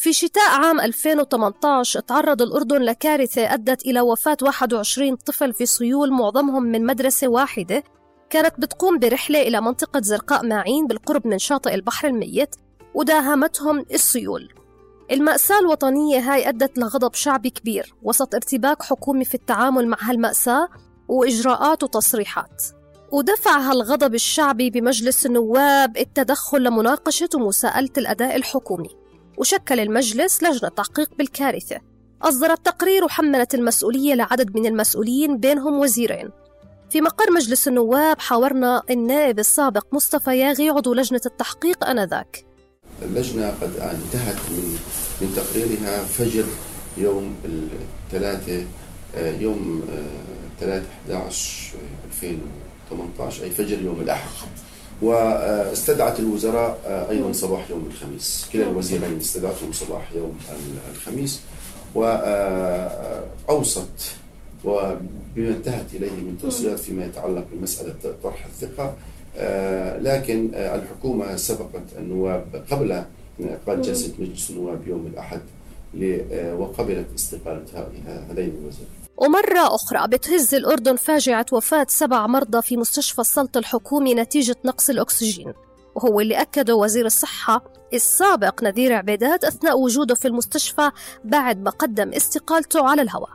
في 0.00 0.12
شتاء 0.12 0.48
عام 0.48 0.80
2018 0.80 2.00
تعرض 2.00 2.42
الأردن 2.42 2.82
لكارثة 2.82 3.54
أدت 3.54 3.86
إلى 3.86 4.00
وفاة 4.00 4.36
21 4.42 5.16
طفل 5.16 5.54
في 5.54 5.66
سيول 5.66 6.12
معظمهم 6.12 6.62
من 6.62 6.86
مدرسة 6.86 7.28
واحدة. 7.28 7.82
كانت 8.30 8.54
بتقوم 8.58 8.98
برحلة 8.98 9.42
إلى 9.42 9.60
منطقة 9.60 10.00
زرقاء 10.00 10.46
ماعين 10.46 10.86
بالقرب 10.86 11.26
من 11.26 11.38
شاطئ 11.38 11.74
البحر 11.74 12.08
الميت 12.08 12.56
وداهمتهم 12.94 13.84
السيول. 13.90 14.48
المأساة 15.10 15.58
الوطنية 15.58 16.18
هاي 16.18 16.48
أدت 16.48 16.78
لغضب 16.78 17.14
شعبي 17.14 17.50
كبير 17.50 17.94
وسط 18.02 18.34
ارتباك 18.34 18.82
حكومي 18.82 19.24
في 19.24 19.34
التعامل 19.34 19.88
مع 19.88 19.98
هالمأساة 20.00 20.68
وإجراءات 21.08 21.82
وتصريحات. 21.82 22.62
ودفعها 23.12 23.72
الغضب 23.72 24.14
الشعبي 24.14 24.70
بمجلس 24.70 25.26
النواب 25.26 25.96
التدخل 25.96 26.62
لمناقشة 26.62 27.28
ومساءلة 27.34 27.90
الأداء 27.98 28.36
الحكومي. 28.36 28.97
وشكل 29.38 29.80
المجلس 29.80 30.42
لجنة 30.42 30.68
تحقيق 30.68 31.10
بالكارثة. 31.18 31.78
أصدرت 32.22 32.66
تقرير 32.66 33.04
وحملت 33.04 33.54
المسؤولية 33.54 34.14
لعدد 34.14 34.56
من 34.56 34.66
المسؤولين 34.66 35.38
بينهم 35.38 35.78
وزيرين. 35.80 36.30
في 36.90 37.00
مقر 37.00 37.32
مجلس 37.32 37.68
النواب 37.68 38.20
حاورنا 38.20 38.82
النائب 38.90 39.38
السابق 39.38 39.86
مصطفى 39.92 40.38
ياغي 40.38 40.70
عضو 40.70 40.94
لجنة 40.94 41.20
التحقيق 41.26 41.84
آنذاك. 41.84 42.44
اللجنة 43.02 43.48
قد 43.50 43.72
انتهت 43.76 44.50
من 44.50 44.78
من 45.20 45.34
تقريرها 45.36 46.04
فجر 46.04 46.44
يوم 46.96 47.36
الثلاثة 47.44 48.64
آه، 49.16 49.36
يوم 49.40 49.82
3 50.60 50.86
11 51.10 51.78
2018 52.04 53.44
أي 53.44 53.50
فجر 53.50 53.82
يوم 53.82 54.00
الأحد. 54.00 54.28
واستدعت 55.02 56.20
الوزراء 56.20 56.78
آه، 56.86 57.10
أيضا 57.10 57.32
صباح 57.32 57.70
يوم 57.70 57.86
الخميس. 57.86 58.48
كلا 58.52 58.70
الوزيرين 58.70 59.16
استدعتهم 59.16 59.72
صباح 59.72 60.12
يوم 60.16 60.38
الخميس. 60.94 61.40
وأوصت 63.48 64.14
وبما 64.64 64.96
انتهت 65.36 65.94
إليه 65.94 66.10
من 66.10 66.38
توصيات 66.42 66.78
فيما 66.78 67.04
يتعلق 67.04 67.44
بمسألة 67.52 67.94
طرح 68.22 68.44
الثقة 68.46 68.94
آه، 69.36 69.98
لكن 69.98 70.50
آه، 70.54 70.74
الحكومة 70.74 71.36
سبقت 71.36 71.82
النواب 71.98 72.64
قبل 72.70 73.02
إقالة 73.40 73.82
جلسة 73.82 74.12
مجلس 74.18 74.50
النواب 74.50 74.88
يوم 74.88 75.06
الأحد 75.06 75.40
وقبلت 76.58 77.06
استقالة 77.14 77.64
هذين 78.30 78.52
الوزيرين 78.60 79.07
ومرة 79.20 79.74
أخرى 79.74 80.08
بتهز 80.08 80.54
الأردن 80.54 80.96
فاجعة 80.96 81.46
وفاة 81.52 81.86
سبع 81.88 82.26
مرضى 82.26 82.62
في 82.62 82.76
مستشفى 82.76 83.20
السلط 83.20 83.56
الحكومي 83.56 84.14
نتيجة 84.14 84.56
نقص 84.64 84.90
الأكسجين. 84.90 85.52
وهو 85.94 86.20
اللي 86.20 86.40
أكده 86.42 86.74
وزير 86.74 87.06
الصحة 87.06 87.64
السابق 87.94 88.62
نذير 88.62 88.92
عبيدات 88.92 89.44
أثناء 89.44 89.80
وجوده 89.80 90.14
في 90.14 90.28
المستشفى 90.28 90.90
بعد 91.24 91.62
ما 91.62 91.70
قدم 91.70 92.12
استقالته 92.12 92.88
على 92.88 93.02
الهواء. 93.02 93.30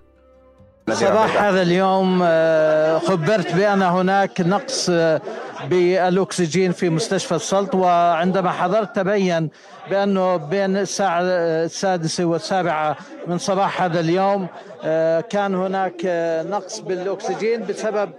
صباح 0.91 1.43
هذا 1.43 1.61
اليوم 1.61 2.19
آه، 2.23 2.97
خبرت 2.97 3.55
بأن 3.55 3.81
هناك 3.81 4.41
نقص 4.41 4.89
آه، 4.89 5.21
بالأكسجين 5.69 6.71
في 6.71 6.89
مستشفى 6.89 7.35
السلط 7.35 7.75
وعندما 7.75 8.51
حضرت 8.51 8.95
تبين 8.95 9.49
بأنه 9.89 10.35
بين 10.37 10.77
الساعة 10.77 11.21
السادسة 11.21 12.25
والسابعة 12.25 12.95
من 13.27 13.37
صباح 13.37 13.81
هذا 13.81 13.99
اليوم 13.99 14.47
آه، 14.83 15.21
كان 15.21 15.55
هناك 15.55 16.01
نقص 16.49 16.79
بالأكسجين 16.79 17.65
بسبب 17.65 18.09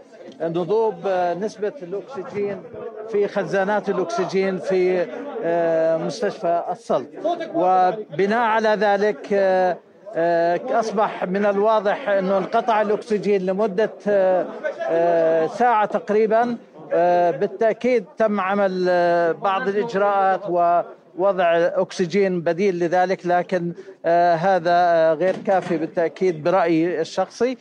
نضوب 0.41 1.09
نسبة 1.41 1.73
الأكسجين 1.83 2.63
في 3.13 3.29
خزانات 3.29 3.89
الأكسجين 3.89 4.59
في 4.59 5.07
مستشفى 6.07 6.63
السلط. 6.73 7.07
وبناء 7.55 8.39
على 8.39 8.69
ذلك 8.69 9.29
آه، 9.33 9.77
أصبح 10.71 11.25
من 11.25 11.47
الواضح 11.47 12.09
أنه 12.09 12.39
انقطع 12.39 12.83
الأكسجين 12.83 13.47
لمدة 13.47 13.93
آه، 14.09 14.47
آه، 14.89 15.47
ساعة 15.47 15.87
تقريبا. 15.87 16.57
بالتأكيد 17.41 18.05
تم 18.19 18.41
عمل 18.41 18.85
بعض 19.43 19.69
الإجراءات 19.69 20.41
ووضع 20.49 21.57
أكسجين 21.57 22.41
بديل 22.41 22.79
لذلك 22.79 23.27
لكن 23.27 23.73
هذا 24.37 25.13
غير 25.13 25.37
كافي 25.47 25.77
بالتأكيد 25.77 26.43
برأيي 26.43 27.01
الشخصي. 27.01 27.57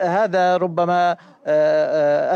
هذا 0.00 0.56
ربما 0.56 1.16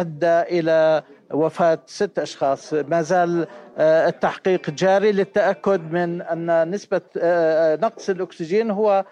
أدى 0.00 0.40
إلى 0.40 1.02
وفاة 1.32 1.78
ست 1.86 2.18
أشخاص. 2.18 2.74
ما 2.74 3.02
زال 3.02 3.46
آه، 3.78 4.08
التحقيق 4.08 4.70
جاري 4.70 5.12
للتأكد 5.12 5.92
من 5.92 6.22
أن 6.22 6.70
نسبة 6.70 7.00
آه، 7.18 7.74
آه، 7.74 7.76
نقص 7.76 8.10
الأكسجين 8.10 8.70
هو 8.70 9.04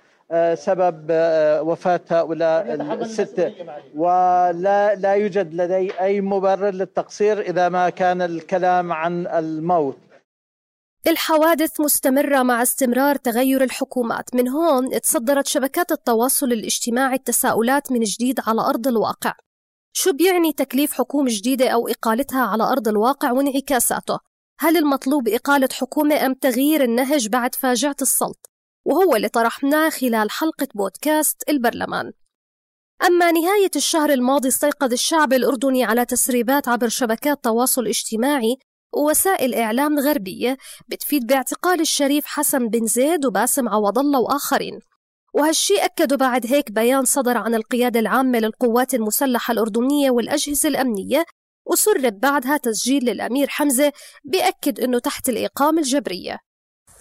سبب 0.55 1.07
وفاة 1.67 2.01
هؤلاء 2.11 2.75
الستة 2.75 3.55
ولا 3.95 4.95
لا 4.95 5.15
يوجد 5.15 5.55
لدي 5.55 6.01
أي 6.01 6.21
مبرر 6.21 6.71
للتقصير 6.71 7.41
إذا 7.41 7.69
ما 7.69 7.91
كان 7.91 8.23
الكلام 8.23 8.93
عن 8.93 9.27
الموت. 9.27 9.99
الحوادث 11.07 11.81
مستمرة 11.81 12.43
مع 12.43 12.63
استمرار 12.63 13.17
تغير 13.17 13.63
الحكومات. 13.63 14.35
من 14.35 14.49
هون 14.49 15.01
تصدرت 15.01 15.47
شبكات 15.47 15.93
التواصل 15.93 16.47
الاجتماعي 16.47 17.15
التساؤلات 17.15 17.93
من 17.93 18.01
جديد 18.01 18.41
على 18.47 18.61
أرض 18.61 18.89
الواقع. 18.89 19.33
شو 19.97 20.13
بيعني 20.13 20.53
تكليف 20.53 20.93
حكومة 20.93 21.29
جديدة 21.31 21.69
أو 21.69 21.89
إقالتها 21.89 22.41
على 22.43 22.63
أرض 22.63 22.89
الواقع 22.89 23.33
وانعكاساته؟ 23.33 24.19
هل 24.61 24.77
المطلوب 24.77 25.29
إقالة 25.29 25.69
حكومة 25.73 26.27
أم 26.27 26.35
تغيير 26.35 26.85
النهج 26.85 27.29
بعد 27.29 27.55
فاجعة 27.55 27.97
السلط؟ 28.03 28.51
وهو 28.87 29.17
اللي 29.17 29.29
طرحناه 29.29 29.91
خلال 29.91 30.31
حلقة 30.31 30.69
بودكاست 30.75 31.43
البرلمان 31.49 32.13
أما 33.07 33.33
نهاية 33.33 33.71
الشهر 33.77 34.11
الماضي 34.11 34.49
استيقظ 34.49 34.93
الشعب 34.93 35.33
الأردني 35.33 35.85
على 35.85 36.05
تسريبات 36.05 36.69
عبر 36.69 36.89
شبكات 36.89 37.45
تواصل 37.45 37.87
اجتماعي 37.87 38.57
ووسائل 38.95 39.55
إعلام 39.55 39.99
غربية 39.99 40.57
بتفيد 40.89 41.27
باعتقال 41.27 41.81
الشريف 41.81 42.25
حسن 42.27 42.69
بن 42.69 42.87
زيد 42.87 43.27
وباسم 43.27 43.69
عوض 43.69 43.99
الله 43.99 44.21
وآخرين 44.21 44.79
وهالشي 45.35 45.75
أكدوا 45.77 46.17
بعد 46.17 46.47
هيك 46.47 46.71
بيان 46.73 47.05
صدر 47.05 47.37
عن 47.37 47.55
القيادة 47.55 48.01
العامة 48.01 48.39
للقوات 48.39 48.95
المسلحة 48.95 49.53
الأردنية 49.53 50.11
والأجهزة 50.11 50.69
الأمنية 50.69 51.25
وسرب 51.67 52.21
بعدها 52.21 52.57
تسجيل 52.57 53.05
للأمير 53.05 53.49
حمزة 53.49 53.93
بيأكد 54.25 54.81
أنه 54.81 54.99
تحت 54.99 55.29
الإقامة 55.29 55.79
الجبرية. 55.79 56.39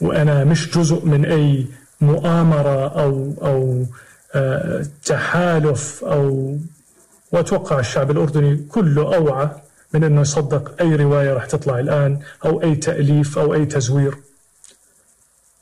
وأنا 0.02 0.44
مش 0.44 0.78
جزء 0.78 1.06
من 1.06 1.26
أي 1.26 1.68
مؤامرة 2.02 2.88
أو 3.04 3.34
أو 3.42 3.86
آه، 4.36 4.86
تحالف 5.06 6.04
أو 6.04 6.58
وأتوقع 7.32 7.80
الشعب 7.80 8.12
الأردني 8.12 8.58
كله 8.70 9.16
أوعى 9.16 9.50
من 9.94 10.04
أنه 10.04 10.22
يصدق 10.22 10.82
أي 10.82 10.96
رواية 10.96 11.34
راح 11.34 11.46
تطلع 11.46 11.80
الآن 11.80 12.20
أو 12.46 12.62
أي 12.62 12.76
تأليف 12.76 13.38
أو 13.40 13.54
أي 13.54 13.66
تزوير. 13.66 14.18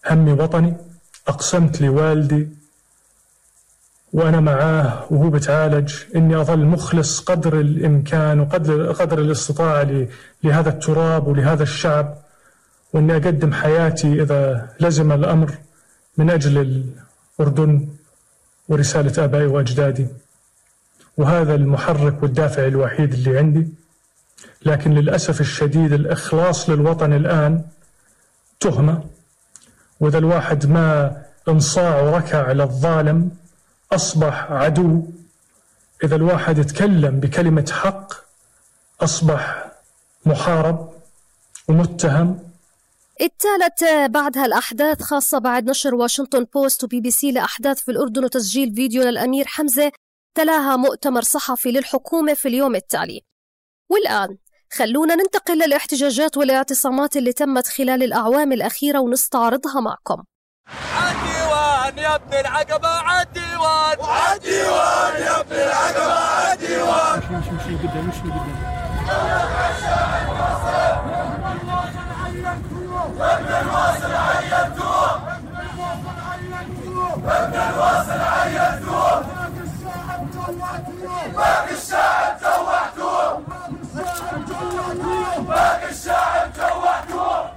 همي 0.10 0.32
وطني 0.32 0.74
أقسمت 1.28 1.82
لوالدي 1.82 2.61
وأنا 4.14 4.40
معاه 4.40 5.06
وهو 5.10 5.30
بتعالج. 5.30 5.94
إني 6.16 6.42
أظل 6.42 6.66
مخلص 6.66 7.20
قدر 7.20 7.60
الإمكان 7.60 8.40
وقدر 8.40 8.92
قدر 8.92 9.20
الاستطاعة 9.20 10.08
لهذا 10.44 10.70
التراب 10.70 11.28
ولهذا 11.28 11.64
الشعب. 11.64 12.18
وإني 12.94 13.14
أقدم 13.14 13.54
حياتي 13.54 14.22
إذا 14.22 14.70
لزم 14.80 15.12
الأمر 15.12 15.52
من 16.18 16.30
أجل 16.30 16.84
الأردن 17.40 17.88
ورسالة 18.70 19.24
آبائي 19.24 19.46
وأجدادي. 19.46 20.08
وهذا 21.18 21.56
المحرك 21.56 22.24
والدافع 22.24 22.68
الوحيد 22.68 23.14
اللي 23.14 23.38
عندي. 23.38 23.68
لكن 24.66 24.92
للأسف 24.94 25.42
الشديد 25.42 25.94
الإخلاص 25.94 26.70
للوطن 26.70 27.14
الآن 27.14 27.62
تهمة. 28.60 29.04
وإذا 30.00 30.18
الواحد 30.18 30.66
ما 30.66 31.18
انصاع 31.50 32.02
وركع 32.02 32.52
للظالم 32.52 33.32
أصبح 33.92 34.52
عدو. 34.52 35.04
إذا 36.04 36.16
الواحد 36.16 36.58
يتكلم 36.58 37.20
بكلمة 37.20 37.72
حق 37.72 38.14
أصبح 39.02 39.72
محارب 40.26 40.94
ومتهم. 41.68 42.40
التالت 43.22 44.12
بعد 44.12 44.38
هالأحداث 44.38 45.02
خاصة 45.02 45.38
بعد 45.40 45.70
نشر 45.70 45.96
واشنطن 45.96 46.46
بوست 46.54 46.84
وبي 46.84 47.02
بي 47.02 47.12
سي 47.12 47.32
لأحداث 47.32 47.82
في 47.82 47.92
الأردن 47.92 48.24
وتسجيل 48.24 48.76
فيديو 48.76 49.04
للأمير 49.04 49.46
حمزة 49.48 49.92
تلاها 50.36 50.76
مؤتمر 50.76 51.22
صحفي 51.22 51.72
للحكومة 51.72 52.34
في 52.34 52.48
اليوم 52.48 52.76
التالي. 52.76 53.22
والآن 53.90 54.38
خلونا 54.74 55.16
ننتقل 55.16 55.58
للاحتجاجات 55.66 56.38
والاعتصامات 56.38 57.18
اللي 57.18 57.34
تمت 57.34 57.68
خلال 57.68 58.04
الأعوام 58.04 58.52
الأخيرة 58.52 59.00
ونستعرضها 59.00 59.80
معكم. 59.80 60.24
عالديوان 61.92 61.98
يا 61.98 62.16
ابن 62.16 62.34
العقبة 62.40 62.88
عالديوان 62.88 64.00
وعالديوان 64.00 65.22
يا 65.22 65.40
ابن 65.40 65.56
العقبة 65.56 66.14
عالديوان 66.14 67.20
مش 67.20 67.46
مش 67.48 67.66
مش 67.68 67.90
قدام 67.90 68.08
مش 68.08 68.16
قدام 68.16 69.62
ابن 73.20 73.48
الواصل 73.48 74.12
عينتوه 74.12 75.16
ابن 77.26 77.56
الواصل 77.56 78.22
عينتوه 78.22 79.22
باقي 81.36 81.74
الشعب 81.74 82.38
جوعتوه 82.42 83.42
باقي 85.48 85.90
الشعب 85.90 86.52
جوعتوه 86.58 87.52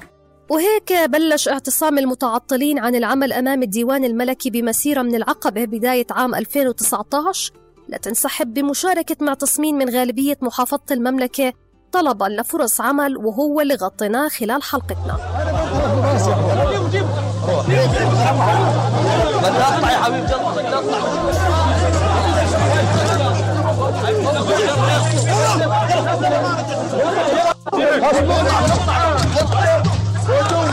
وهيك 0.54 0.92
بلش 1.10 1.48
اعتصام 1.48 1.98
المتعطلين 1.98 2.78
عن 2.78 2.94
العمل 2.94 3.32
أمام 3.32 3.62
الديوان 3.62 4.04
الملكي 4.04 4.50
بمسيرة 4.50 5.02
من 5.02 5.14
العقبة 5.14 5.64
بداية 5.64 6.06
عام 6.10 6.34
2019 6.34 7.52
لتنسحب 7.88 8.54
بمشاركة 8.54 9.16
معتصمين 9.20 9.74
من 9.78 9.90
غالبية 9.90 10.38
محافظة 10.42 10.80
المملكة 10.90 11.52
طلبا 11.92 12.24
لفرص 12.24 12.80
عمل 12.80 13.16
وهو 13.16 13.60
اللي 13.60 13.74
غطيناه 13.74 14.28
خلال 14.28 14.62
حلقتنا. 14.62 15.18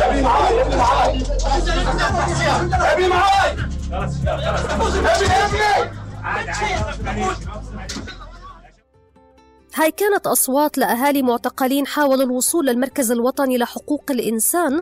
ابي 0.02 0.22
معاي 0.22 0.62
ابي 2.92 3.08
معاي 3.08 3.56
هاي 9.74 9.90
كانت 9.90 10.26
أصوات 10.26 10.78
لأهالي 10.78 11.22
معتقلين 11.22 11.86
حاولوا 11.86 12.24
الوصول 12.24 12.66
للمركز 12.66 13.10
الوطني 13.10 13.58
لحقوق 13.58 14.04
الإنسان 14.10 14.80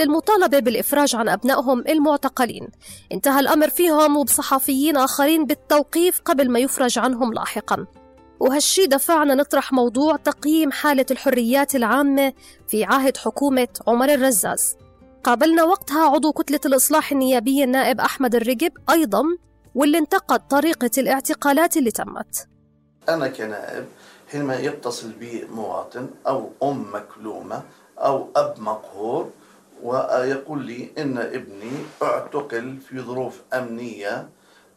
للمطالبة 0.00 0.58
بالإفراج 0.58 1.16
عن 1.16 1.28
أبنائهم 1.28 1.84
المعتقلين. 1.88 2.68
انتهى 3.12 3.40
الأمر 3.40 3.68
فيهم 3.68 4.16
وبصحفيين 4.16 4.96
آخرين 4.96 5.46
بالتوقيف 5.46 6.20
قبل 6.24 6.50
ما 6.50 6.58
يفرج 6.58 6.98
عنهم 6.98 7.32
لاحقاً. 7.32 7.86
وهالشي 8.40 8.86
دفعنا 8.86 9.34
نطرح 9.34 9.72
موضوع 9.72 10.16
تقييم 10.16 10.72
حالة 10.72 11.06
الحريات 11.10 11.74
العامة 11.74 12.32
في 12.68 12.84
عهد 12.84 13.16
حكومة 13.16 13.68
عمر 13.86 14.14
الرزاز. 14.14 14.76
قابلنا 15.24 15.64
وقتها 15.64 16.04
عضو 16.04 16.32
كتلة 16.32 16.60
الإصلاح 16.66 17.12
النيابية 17.12 17.64
النائب 17.64 18.00
أحمد 18.00 18.34
الرقب 18.34 18.72
أيضا 18.90 19.22
واللي 19.74 19.98
انتقد 19.98 20.48
طريقة 20.48 20.90
الاعتقالات 20.98 21.76
اللي 21.76 21.90
تمت. 21.90 22.48
أنا 23.08 23.28
كنائب 23.28 23.86
حينما 24.32 24.56
يتصل 24.58 25.10
بي 25.12 25.44
مواطن 25.54 26.10
أو 26.26 26.50
أم 26.62 26.86
مكلومة 26.94 27.62
أو 27.98 28.28
أب 28.36 28.54
مقهور 28.60 29.30
ويقول 29.82 30.62
لي 30.66 30.90
إن 30.98 31.18
ابني 31.18 31.72
اعتقل 32.02 32.76
في 32.88 33.00
ظروف 33.00 33.40
أمنية 33.54 34.28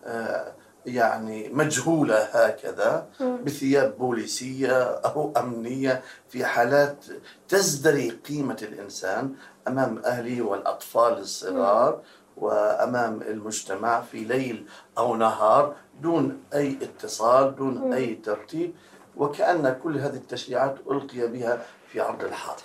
آه 0.06 0.54
يعني 0.86 1.50
مجهولة 1.50 2.18
هكذا 2.18 3.08
بثياب 3.44 3.98
بوليسية 3.98 4.84
أو 4.84 5.34
أمنية 5.38 6.02
في 6.30 6.46
حالات 6.46 7.06
تزدري 7.48 8.10
قيمة 8.10 8.58
الإنسان 8.62 9.36
أمام 9.68 10.02
أهله 10.06 10.42
والأطفال 10.42 11.18
الصغار 11.18 12.02
وأمام 12.38 13.22
المجتمع 13.22 14.02
في 14.02 14.18
ليل 14.24 14.66
أو 14.98 15.16
نهار 15.16 15.76
دون 16.02 16.44
أي 16.54 16.78
اتصال 16.82 17.56
دون 17.56 17.94
أي 17.94 18.16
ترتيب 18.16 18.76
وكأن 19.18 19.80
كل 19.84 19.98
هذه 19.98 20.16
التشريعات 20.16 20.76
ألقي 20.92 21.28
بها 21.28 21.66
في 21.88 22.02
عرض 22.02 22.24
الحائط 22.24 22.64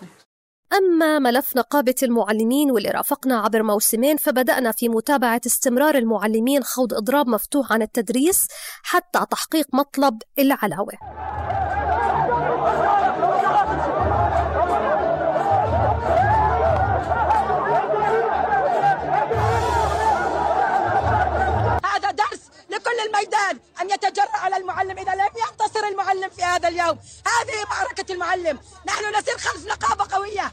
أما 0.73 1.19
ملف 1.19 1.57
نقابة 1.57 1.95
المعلمين 2.03 2.71
واللي 2.71 2.91
رافقنا 2.91 3.39
عبر 3.39 3.63
موسمين 3.63 4.17
فبدأنا 4.17 4.73
في 4.73 4.89
متابعة 4.89 5.41
استمرار 5.47 5.95
المعلمين 5.95 6.63
خوض 6.63 6.95
إضراب 6.95 7.29
مفتوح 7.29 7.73
عن 7.73 7.83
التدريس 7.83 8.47
حتى 8.83 9.27
تحقيق 9.31 9.67
مطلب 9.73 10.23
العلاوة. 10.39 10.93
هذا 21.85 22.11
درس 22.11 22.43
لكل 22.71 22.99
الميدان. 23.07 23.48
أن 23.81 23.91
يتجرأ 23.91 24.37
على 24.37 24.57
المعلم 24.57 24.99
إذا 24.99 25.15
لم 25.15 25.31
ينتصر 25.49 25.87
المعلم 25.87 26.31
في 26.31 26.43
هذا 26.43 26.69
اليوم. 26.69 26.99
هذه 27.27 27.65
معركة 27.71 28.13
المعلم. 28.13 28.59
نحن 28.87 29.19
نسير 29.19 29.39
خلف 29.39 29.67
نقابة 29.67 30.17
قوية. 30.17 30.53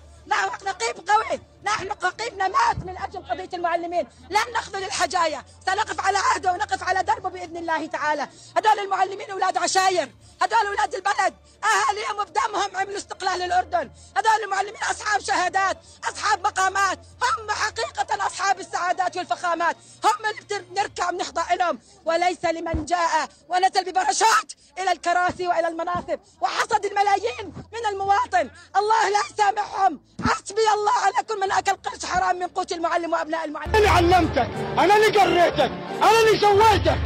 نقيب 0.66 1.10
قوي. 1.10 1.40
نحن 1.66 1.88
نقيبنا 1.88 2.48
مات 2.48 2.78
من 2.86 2.98
أجل 2.98 3.26
قضية 3.30 3.50
المعلمين. 3.54 4.08
لن 4.30 4.54
نخذل 4.56 4.84
الحجايا 4.84 5.46
سنقف 5.66 6.00
على 6.00 6.18
عهده 6.18 6.52
ونقف 6.52 6.84
على 6.84 7.04
دربه 7.04 7.30
بإذن 7.30 7.58
الله 7.58 7.86
تعالى. 7.86 8.28
هذول 8.58 8.80
المعلمين 8.80 9.32
أولاد 9.32 9.58
عشاير. 9.58 10.12
هذول 10.42 10.68
أولاد 10.68 10.96
البلد. 10.96 11.34
أهاليهم 11.64 12.24
بدمهم 12.24 12.78
عملوا 12.78 12.98
استقلال 12.98 13.42
الأردن. 13.42 13.92
هذول 14.18 14.44
المعلمين 14.44 14.84
أصحاب 14.92 15.22
شهادات 15.22 15.78
أصحاب 16.04 16.48
مقامات. 16.48 17.00
هم 17.00 17.52
حقيقة 17.52 18.28
أصحاب 18.28 18.60
السعادات 18.60 19.18
والفخامات. 19.18 19.78
هم 20.04 20.26
اللي 20.26 20.66
بنركع 20.66 21.10
بنخضع 21.12 21.54
لهم. 21.54 21.80
وليس 22.06 22.46
لمن 22.46 22.86
جاء 22.86 23.30
ونزل 23.50 23.84
ببرشات 23.92 24.54
إلى 24.78 24.92
الكراسي 24.92 25.48
وإلى 25.48 25.68
المناصب 25.68 26.20
وحصد 26.42 26.86
الملايين 26.86 27.54
من 27.74 27.86
المواطن. 27.90 28.50
الله 28.76 29.10
لا 29.10 29.20
يسامحهم. 29.32 30.06
حسبي 30.26 30.70
الله 30.74 30.92
على 30.92 31.24
كل 31.28 31.40
من 31.40 31.52
اكل 31.58 31.72
قرش 31.72 32.06
حرام 32.06 32.40
من 32.40 32.48
قوت 32.48 32.72
المعلم 32.72 33.14
وأبناء 33.14 33.46
المعلم. 33.46 33.76
أنا 33.76 33.78
اللي 33.78 33.90
علمتك 33.90 34.50
أنا 34.78 34.96
اللي 34.96 35.08
قريتك 35.20 35.72
أنا 36.02 36.20
اللي 36.28 36.40
سويتك. 36.40 37.00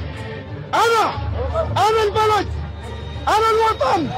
أنا 0.74 1.14
أنا 1.78 2.04
البلد 2.04 2.48
أنا 3.28 3.50
الوطن. 3.50 4.10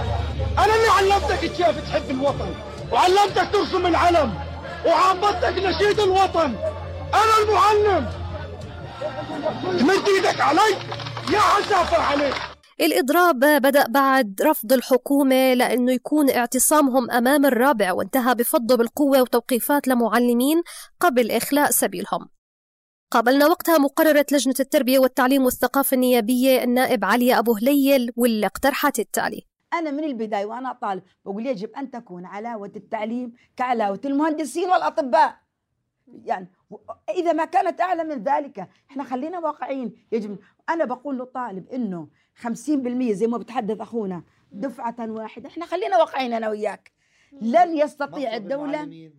أنا 0.58 0.76
اللي 0.76 0.88
علمتك 0.98 1.40
كيف 1.40 1.90
تحب 1.90 2.10
الوطن. 2.10 2.56
وعلمتك 2.92 3.48
ترسم 3.54 3.86
العلم. 3.86 4.34
وعبدتك 4.86 5.58
نشيد 5.58 6.00
الوطن. 6.00 6.56
أنا 7.14 7.38
المعلم. 7.44 8.10
تمد 9.80 10.08
إيدك 10.08 10.42
علي؟ 10.42 10.78
يا 11.34 11.40
عسافر 11.40 12.02
عليك. 12.02 12.51
الإضراب 12.82 13.40
بدأ 13.40 13.88
بعد 13.88 14.42
رفض 14.42 14.74
الحكومة 14.74 15.54
لأنه 15.54 15.92
يكون 15.92 16.30
اعتصامهم 16.30 17.12
أمام 17.12 17.46
الرابع 17.46 17.94
وانتهى 17.94 18.36
بفضه 18.36 18.76
بالقوة 18.76 19.22
وتوقيفات 19.22 19.88
لمعلمين 19.88 20.62
قبل 21.00 21.32
إخلاء 21.32 21.72
سبيلهم. 21.72 22.30
قابلنا 23.12 23.48
وقتها 23.48 23.78
مقررة 23.78 24.26
لجنة 24.32 24.54
التربية 24.60 25.00
والتعليم 25.00 25.46
والثقافة 25.46 25.96
النيابية 25.96 26.64
النائب 26.64 27.06
عليا 27.06 27.40
أبو 27.40 27.54
هليل 27.54 28.12
واللي 28.16 28.46
اقترحت 28.46 29.00
التالي 29.00 29.42
أنا 29.74 29.92
من 29.92 30.04
البداية 30.04 30.46
وأنا 30.46 30.74
طالب 30.82 31.04
بقول 31.26 31.48
يجب 31.48 31.70
أن 31.78 31.92
تكون 31.92 32.26
علاوة 32.26 32.72
التعليم 32.76 33.34
كعلاوة 33.58 34.00
المهندسين 34.06 34.70
والأطباء. 34.70 35.36
يعني 36.26 36.48
إذا 37.10 37.34
ما 37.34 37.46
كانت 37.46 37.82
أعلى 37.82 38.04
من 38.04 38.24
ذلك 38.24 38.70
إحنا 38.92 39.04
خلينا 39.04 39.40
واقعيين 39.40 39.96
يجب 40.12 40.38
أنا 40.70 40.86
بقول 40.86 41.18
للطالب 41.18 41.70
إنه 41.70 42.08
50% 42.44 42.48
زي 43.12 43.28
ما 43.28 43.38
بتحدث 43.38 43.82
أخونا 43.82 44.24
دفعة 44.52 44.96
واحدة. 45.00 45.50
إحنا 45.50 45.66
خلينا 45.66 45.98
واقعين 45.98 46.34
أنا 46.34 46.50
وياك. 46.50 46.92
لن 47.32 47.78
يستطيع 47.78 48.36
الدولة. 48.36 49.12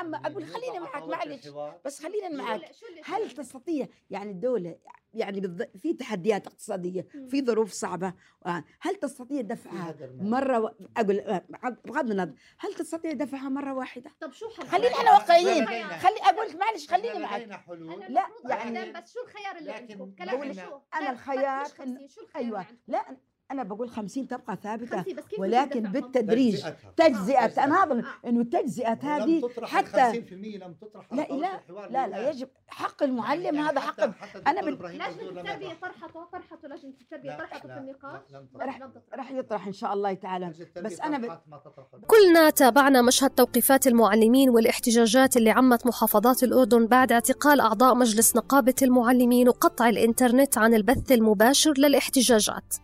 أما 0.00 0.18
أقول 0.26 0.44
خلينا 0.46 0.80
معك 0.80 1.02
معلش 1.02 1.48
بس 1.84 2.02
خلينا 2.02 2.28
معك. 2.28 2.70
هل 3.04 3.30
تستطيع؟ 3.30 3.88
يعني 4.10 4.30
الدولة 4.30 4.78
يعني 5.14 5.68
في 5.76 5.92
تحديات 5.92 6.46
اقتصادية 6.46 7.06
في 7.28 7.42
ظروف 7.42 7.72
صعبة. 7.72 8.14
آه، 8.46 8.64
هل 8.80 8.94
تستطيع 8.94 9.40
دفعها 9.40 9.96
مرة 10.20 10.60
و... 10.60 10.70
أقول 10.96 11.20
آه، 11.20 11.44
بغض 11.84 12.10
النظر. 12.10 12.34
هل 12.58 12.74
تستطيع 12.74 13.12
دفعها 13.12 13.48
مرة 13.48 13.74
واحدة؟ 13.74 14.10
طب 14.20 14.32
شو 14.32 14.48
خلينا 14.48 14.94
إحنا 14.94 15.10
واقعيين. 15.12 15.66
خلي 15.66 16.18
أقول 16.22 16.58
معلش 16.58 16.88
خليني 16.88 17.18
معك. 17.18 17.64
لا 18.08 18.26
يعني 18.48 18.92
بس 18.92 19.12
شو 19.12 19.20
الخيار 19.22 19.56
اللي 19.56 19.72
عندكم؟ 19.72 20.10
كلام 20.10 20.52
شو؟ 20.52 20.80
أنا 20.94 21.10
الخيار 21.10 21.66
أيوه. 22.36 22.66
لا 22.86 23.16
أنا 23.50 23.62
بقول 23.62 23.90
50 23.90 24.28
تبقى 24.28 24.58
ثابتة 24.62 25.04
ولكن 25.38 25.82
بالتدريج. 25.82 26.64
تجزئة. 26.96 27.64
أنا 27.64 27.84
هذا 27.84 28.04
إنه 28.26 28.40
التجزئة 28.40 28.98
هذه 29.02 29.42
حتى 29.62 30.12
50% 30.12 30.32
لم 30.32 30.74
تطرح 30.80 31.12
لا 31.12 31.26
لا 31.30 31.60
لا, 31.90 32.06
لا 32.08 32.30
يجب. 32.30 32.48
حق 32.68 33.02
المعلم 33.02 33.56
هذا 33.56 33.80
حق 33.80 34.00
أنا 34.48 34.60
بال... 34.60 34.72
لجنة 34.74 35.06
التربية 35.06 35.74
طرحته 35.82 36.24
طرحته 36.32 36.68
لجنة 36.68 36.92
التربية 37.00 37.36
طرحته 37.36 37.68
في 37.68 37.78
النقاش؟ 37.78 38.20
راح 38.56 38.80
راح 39.14 39.30
يطرح 39.30 39.66
إن 39.66 39.72
شاء 39.72 39.92
الله 39.92 40.14
تعالى. 40.14 40.52
بس 40.82 41.00
أنا 41.00 41.18
ب... 41.18 41.38
كلنا 42.06 42.50
تابعنا 42.50 43.02
مشهد 43.02 43.30
توقيفات 43.30 43.86
المعلمين 43.86 44.50
والاحتجاجات 44.50 45.36
اللي 45.36 45.50
عمت 45.50 45.86
محافظات 45.86 46.42
الأردن 46.42 46.86
بعد 46.86 47.12
اعتقال 47.12 47.60
أعضاء 47.60 47.94
مجلس 47.94 48.36
نقابة 48.36 48.74
المعلمين 48.82 49.48
وقطع 49.48 49.88
الإنترنت 49.88 50.58
عن 50.58 50.74
البث 50.74 51.12
المباشر 51.12 51.72
للاحتجاجات. 51.78 52.74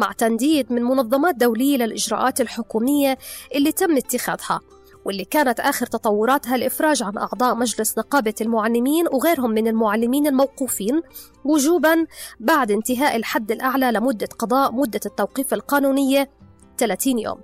مع 0.00 0.12
تنديد 0.12 0.72
من 0.72 0.82
منظمات 0.82 1.34
دولية 1.34 1.76
للإجراءات 1.76 2.40
الحكومية 2.40 3.18
اللي 3.54 3.72
تم 3.72 3.96
اتخاذها 3.96 4.60
واللي 5.04 5.24
كانت 5.24 5.60
آخر 5.60 5.86
تطوراتها 5.86 6.56
الإفراج 6.56 7.02
عن 7.02 7.18
أعضاء 7.18 7.54
مجلس 7.54 7.98
نقابة 7.98 8.34
المعلمين 8.40 9.06
وغيرهم 9.12 9.50
من 9.50 9.68
المعلمين 9.68 10.26
الموقوفين 10.26 11.02
وجوبا 11.44 12.06
بعد 12.40 12.70
انتهاء 12.70 13.16
الحد 13.16 13.50
الأعلى 13.50 13.92
لمدة 13.92 14.28
قضاء 14.38 14.72
مدة 14.72 15.00
التوقيف 15.06 15.54
القانونية 15.54 16.30
30 16.78 17.18
يوم. 17.18 17.40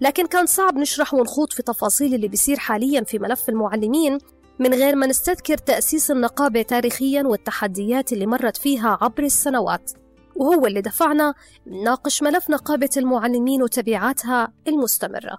لكن 0.00 0.26
كان 0.26 0.46
صعب 0.46 0.76
نشرح 0.76 1.14
ونخوض 1.14 1.52
في 1.52 1.62
تفاصيل 1.62 2.14
اللي 2.14 2.28
بيصير 2.28 2.58
حاليا 2.58 3.04
في 3.04 3.18
ملف 3.18 3.48
المعلمين 3.48 4.18
من 4.58 4.74
غير 4.74 4.96
ما 4.96 5.06
نستذكر 5.06 5.58
تأسيس 5.58 6.10
النقابة 6.10 6.62
تاريخيا 6.62 7.22
والتحديات 7.22 8.12
اللي 8.12 8.26
مرت 8.26 8.56
فيها 8.56 8.98
عبر 9.00 9.22
السنوات. 9.22 9.90
وهو 10.38 10.66
اللي 10.66 10.80
دفعنا 10.80 11.34
نناقش 11.66 12.22
ملف 12.22 12.50
نقابة 12.50 12.90
المعلمين 12.96 13.62
وتبعاتها 13.62 14.52
المستمرة. 14.68 15.38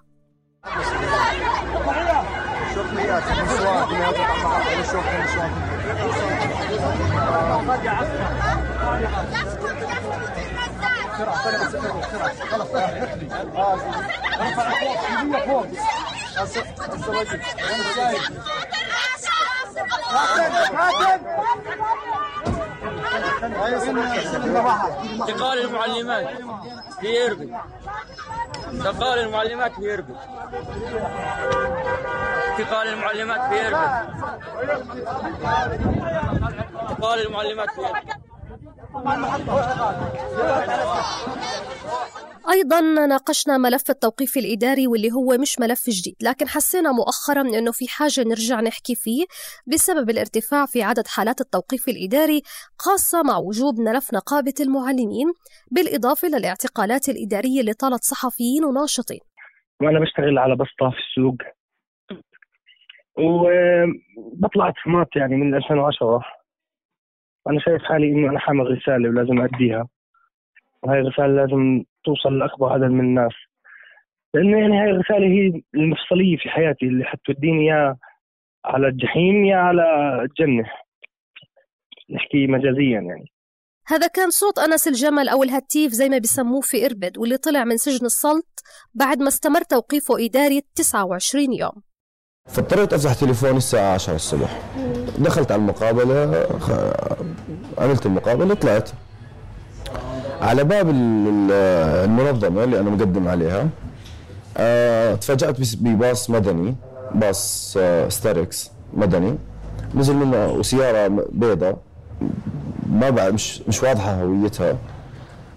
انتقال 25.12 25.58
المعلمات 25.64 26.28
في 27.00 27.26
إربد 27.26 27.54
انتقال 28.72 29.18
المعلمات 29.18 29.72
في 29.74 29.94
إربد 29.94 30.16
انتقال 32.58 32.88
المعلمات 32.88 33.40
في 33.40 33.66
إربد 33.66 34.08
انتقال 36.90 37.26
المعلمات 37.26 37.70
في 37.70 37.80
إربد 37.80 38.29
أيضا 42.50 42.80
ناقشنا 42.80 43.58
ملف 43.58 43.90
التوقيف 43.90 44.36
الإداري 44.36 44.86
واللي 44.86 45.12
هو 45.12 45.38
مش 45.38 45.60
ملف 45.60 45.90
جديد 45.90 46.16
لكن 46.22 46.48
حسينا 46.48 46.92
مؤخرا 46.92 47.40
أنه 47.40 47.72
في 47.72 47.88
حاجة 47.88 48.20
نرجع 48.28 48.60
نحكي 48.60 48.94
فيه 48.94 49.24
بسبب 49.66 50.10
الارتفاع 50.10 50.66
في 50.66 50.82
عدد 50.82 51.06
حالات 51.06 51.40
التوقيف 51.40 51.88
الإداري 51.88 52.42
خاصة 52.78 53.22
مع 53.22 53.36
وجوب 53.38 53.80
ملف 53.80 54.14
نقابة 54.14 54.54
المعلمين 54.60 55.26
بالإضافة 55.70 56.28
للاعتقالات 56.28 57.08
الإدارية 57.08 57.60
اللي 57.60 57.72
طالت 57.72 58.02
صحفيين 58.04 58.64
وناشطين. 58.64 59.20
وأنا 59.82 60.00
بشتغل 60.00 60.38
على 60.38 60.54
بسطة 60.54 60.90
في 60.90 60.96
السوق. 61.08 61.36
وبطلع 63.18 64.68
اتهامات 64.68 65.08
يعني 65.16 65.36
من 65.36 65.54
2010 65.54 66.22
أنا 67.48 67.60
شايف 67.60 67.82
حالي 67.82 68.06
إنه 68.06 68.30
أنا 68.30 68.38
حامل 68.38 68.70
رسالة 68.70 69.08
ولازم 69.08 69.40
أديها 69.40 69.88
وهي 70.82 71.00
الرسالة 71.00 71.26
لازم 71.26 71.84
توصل 72.04 72.38
لأكبر 72.38 72.72
عدد 72.72 72.90
من 72.90 73.00
الناس. 73.00 73.32
لأنه 74.34 74.58
يعني 74.58 74.80
هاي 74.80 74.90
الرسالة 74.90 75.26
هي 75.26 75.62
المفصلية 75.74 76.36
في 76.36 76.48
حياتي 76.48 76.86
اللي 76.86 77.04
حتوديني 77.04 77.66
يا 77.66 77.96
على 78.64 78.88
الجحيم 78.88 79.44
يا 79.44 79.56
على 79.56 79.82
الجنة. 80.22 80.70
نحكي 82.10 82.46
مجازيا 82.46 83.00
يعني. 83.00 83.24
هذا 83.86 84.06
كان 84.06 84.30
صوت 84.30 84.58
أنس 84.58 84.88
الجمل 84.88 85.28
أو 85.28 85.42
الهتيف 85.42 85.92
زي 85.92 86.08
ما 86.08 86.18
بسموه 86.18 86.60
في 86.60 86.86
إربد 86.86 87.18
واللي 87.18 87.36
طلع 87.36 87.64
من 87.64 87.76
سجن 87.76 88.06
السلط 88.06 88.62
بعد 88.94 89.18
ما 89.18 89.28
استمر 89.28 89.60
توقيفه 89.60 90.24
إداري 90.24 90.62
29 90.74 91.52
يوم. 91.52 91.82
فاضطريت 92.48 92.92
أفتح 92.92 93.14
تليفوني 93.20 93.56
الساعة 93.56 93.94
10 93.94 94.14
الصبح. 94.14 94.50
دخلت 95.20 95.52
على 95.52 95.60
المقابلة 95.60 96.46
عملت 97.78 98.06
المقابلة 98.06 98.54
طلعت. 98.54 98.90
على 100.40 100.64
باب 100.64 100.88
المنظمة 100.90 102.64
اللي 102.64 102.80
أنا 102.80 102.90
مقدم 102.90 103.28
عليها 103.28 103.68
آه، 104.56 105.14
تفاجأت 105.14 105.56
بباص 105.76 106.30
مدني 106.30 106.74
باص 107.14 107.74
آه، 107.80 108.08
ستاركس 108.08 108.70
مدني. 108.94 109.38
نزل 109.94 110.16
منه 110.16 110.46
وسيارة 110.46 111.26
بيضاء 111.32 111.76
ما 112.90 113.10
بعد 113.10 113.32
مش 113.34 113.62
مش 113.68 113.82
واضحة 113.82 114.22
هويتها. 114.22 114.76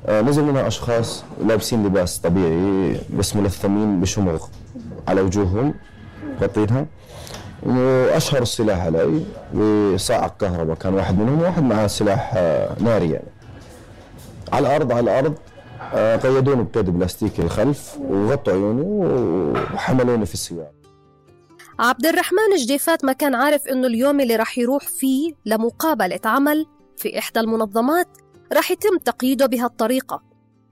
آه، 0.06 0.22
نزل 0.22 0.44
منها 0.44 0.68
أشخاص 0.68 1.24
لابسين 1.48 1.86
لباس 1.86 2.20
طبيعي 2.20 2.98
بس 3.18 3.36
ملثمين 3.36 4.02
بشموغ 4.02 4.44
على 5.08 5.22
وجوههم 5.22 5.74
غطينها. 6.42 6.86
واشهروا 7.66 8.44
السلاح 8.44 8.86
علي 8.86 9.24
وصاعق 9.56 10.38
كهرباء. 10.38 10.76
كان 10.76 10.94
واحد 10.94 11.20
منهم 11.20 11.42
واحد 11.42 11.64
معاه 11.64 11.88
سلاح 11.88 12.34
ناري 12.80 13.12
يعني. 13.12 13.32
على 14.54 14.68
الأرض 14.68 14.92
على 14.92 15.00
الأرض 15.00 15.38
آه، 15.94 16.16
قيدوني 16.16 16.64
بقيد 16.64 16.90
بلاستيكي 16.90 17.42
الخلف 17.42 17.98
وغطوا 18.00 18.54
عيوني 18.54 18.82
وحملوني 19.74 20.26
في 20.26 20.34
السيارة. 20.34 20.72
عبد 21.80 22.06
الرحمن 22.06 22.56
جديفات 22.58 23.06
ما 23.06 23.14
كان 23.14 23.36
عارف 23.36 23.68
إنه 23.68 23.88
اليوم 23.88 24.20
اللي 24.20 24.36
راح 24.36 24.58
يروح 24.58 24.88
فيه 24.88 25.34
لمقابلة 25.46 26.20
عمل 26.26 26.66
في 26.98 27.20
إحدى 27.20 27.40
المنظمات 27.40 28.08
راح 28.54 28.72
يتم 28.72 28.98
تقييده 28.98 29.46
بهالطريقة. 29.46 30.22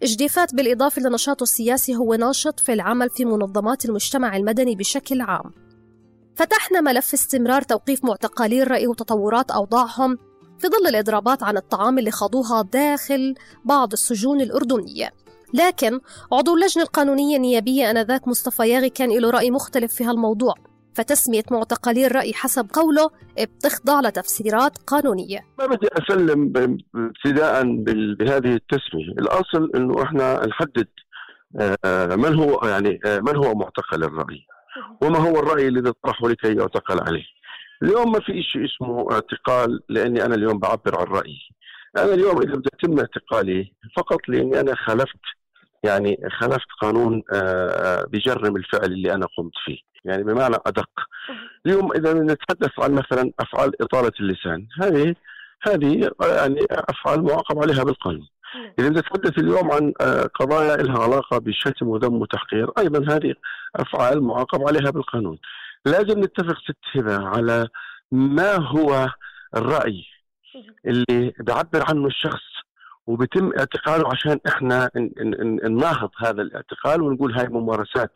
جديفات 0.04 0.56
بالإضافة 0.56 1.01
لنشاطه 1.01 1.43
السياسي 1.43 1.95
هو 1.95 2.15
ناشط 2.15 2.60
في 2.60 2.73
العمل 2.73 3.10
في 3.10 3.25
منظمات 3.25 3.86
المجتمع 3.86 4.38
المدني 4.38 4.75
بشكل 4.75 5.21
عام. 5.21 5.51
فتحنا 6.35 6.81
ملف 6.81 7.13
استمرار 7.13 7.61
توقيف 7.61 8.05
معتقلي 8.05 8.63
الرأي 8.63 8.87
وتطورات 8.87 9.51
أوضاعهم 9.51 10.17
في 10.59 10.67
ظل 10.67 10.87
الإضرابات 10.87 11.43
عن 11.43 11.57
الطعام 11.57 11.99
اللي 11.99 12.11
خاضوها 12.11 12.61
داخل 12.61 13.35
بعض 13.65 13.91
السجون 13.91 14.41
الأردنية. 14.41 15.09
لكن 15.53 15.99
عضو 16.33 16.55
اللجنة 16.55 16.83
القانونية 16.83 17.37
النيابية 17.37 17.91
آنذاك 17.91 18.27
مصطفى 18.27 18.69
ياغي 18.69 18.89
كان 18.89 19.19
له 19.19 19.29
رأي 19.29 19.51
مختلف 19.51 19.93
في 19.93 20.03
هالموضوع 20.03 20.53
فتسمية 20.93 21.43
معتقلي 21.51 22.05
الرأي 22.05 22.33
حسب 22.33 22.67
قوله 22.73 23.09
بتخضع 23.39 23.99
لتفسيرات 23.99 24.77
قانونية. 24.77 25.39
ما 25.59 25.65
بدي 25.65 25.87
أسلم 25.93 26.53
ابتداء 26.95 27.63
بهذه 28.19 28.55
التسمية. 28.55 29.11
الأصل 29.19 29.71
أنه 29.75 30.03
إحنا 30.03 30.45
نحدد 30.45 30.87
آه، 31.85 32.15
من 32.15 32.35
هو 32.35 32.67
يعني 32.67 32.99
آه، 33.05 33.19
من 33.19 33.35
هو 33.35 33.55
معتقل 33.55 34.03
الرأي؟ 34.03 34.45
وما 35.01 35.19
هو 35.19 35.39
الرأي 35.39 35.67
الذي 35.67 35.89
يطرحه 35.89 36.29
لكي 36.29 36.55
يعتقل 36.55 36.99
عليه؟ 36.99 37.23
اليوم 37.84 38.12
ما 38.12 38.19
في 38.19 38.43
شيء 38.43 38.65
اسمه 38.65 39.07
اعتقال 39.12 39.79
لأني 39.89 40.25
أنا 40.25 40.36
اليوم 40.36 40.60
بعبر 40.60 40.99
عن 40.99 41.05
رأيي. 41.05 41.39
أنا 41.97 42.13
اليوم 42.13 42.41
إذا 42.41 42.53
بدي 42.53 42.69
يتم 42.73 42.99
اعتقالي 42.99 43.73
فقط 43.97 44.19
لأني 44.27 44.60
أنا 44.60 44.75
خالفت 44.75 45.19
يعني 45.84 46.17
خالفت 46.39 46.67
قانون 46.81 47.23
آه، 47.34 47.67
آه، 47.67 48.05
بجرم 48.05 48.55
الفعل 48.55 48.86
اللي 48.86 49.13
أنا 49.13 49.27
قمت 49.38 49.53
فيه 49.65 49.77
يعني 50.05 50.23
بمعنى 50.23 50.55
أدق. 50.65 50.89
اليوم 51.65 51.91
إذا 51.93 52.13
نتحدث 52.13 52.79
عن 52.79 52.91
مثلا 52.91 53.31
أفعال 53.39 53.81
إطالة 53.81 54.12
اللسان 54.19 54.67
هذه 54.81 55.15
هذه 55.63 56.12
يعني 56.21 56.60
أفعال 56.71 57.23
معاقب 57.23 57.60
عليها 57.60 57.84
بالقانون. 57.84 58.27
إذا 58.79 58.89
نتحدث 58.89 59.37
اليوم 59.39 59.71
عن 59.71 59.93
آه، 60.01 60.23
قضايا 60.23 60.75
لها 60.77 61.03
علاقة 61.03 61.37
بالشتم 61.37 61.87
وذم 61.87 62.13
وتحقير 62.13 62.71
أيضا 62.77 63.15
هذه 63.15 63.33
أفعال 63.75 64.23
معاقب 64.23 64.67
عليها 64.67 64.91
بالقانون 64.91 65.37
لازم 65.85 66.19
نتفق 66.19 66.57
ست 66.59 67.07
على 67.07 67.67
ما 68.11 68.55
هو 68.55 69.07
الرأي 69.55 70.05
اللي 70.85 71.33
بيعبر 71.39 71.83
عنه 71.89 72.07
الشخص 72.07 72.43
وبيتم 73.07 73.51
اعتقاله 73.59 74.09
عشان 74.11 74.39
إحنا 74.47 74.89
نناهض 75.63 76.09
هذا 76.17 76.41
الاعتقال 76.41 77.01
ونقول 77.01 77.33
هاي 77.39 77.47
ممارسات 77.47 78.11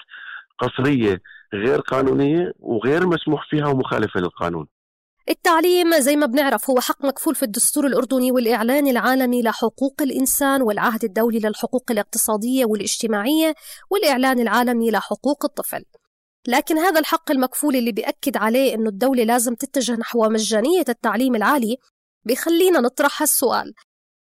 قصرية 0.60 1.22
غير 1.54 1.80
قانونية 1.80 2.54
وغير 2.60 3.08
مسموح 3.08 3.50
فيها 3.50 3.68
ومخالفة 3.68 4.20
للقانون. 4.20 4.68
التعليم 5.30 6.00
زي 6.00 6.16
ما 6.16 6.26
بنعرف 6.26 6.70
هو 6.70 6.80
حق 6.80 7.06
مكفول 7.06 7.36
في 7.36 7.44
الدستور 7.44 7.88
الأردني 7.88 8.32
والإعلان 8.32 8.88
العالمي 8.88 9.42
لحقوق 9.42 10.02
الإنسان 10.02 10.62
والعهد 10.62 11.04
الدولي 11.04 11.40
للحقوق 11.40 11.92
الاقتصادية 11.92 12.66
والاجتماعية 12.66 13.56
والإعلان 13.90 14.40
العالمي 14.40 14.92
لحقوق 14.92 15.46
الطفل. 15.46 15.86
لكن 16.48 16.78
هذا 16.78 17.00
الحق 17.00 17.32
المكفول 17.32 17.76
اللي 17.76 17.92
بيأكد 17.92 18.38
عليه 18.38 18.76
أنه 18.76 18.90
الدولة 18.90 19.24
لازم 19.24 19.56
تتجه 19.56 19.96
نحو 19.96 20.30
مجانية 20.30 20.86
التعليم 20.90 21.36
العالي 21.36 21.78
بيخلينا 22.26 22.80
نطرح 22.80 23.22
هالسؤال. 23.22 23.74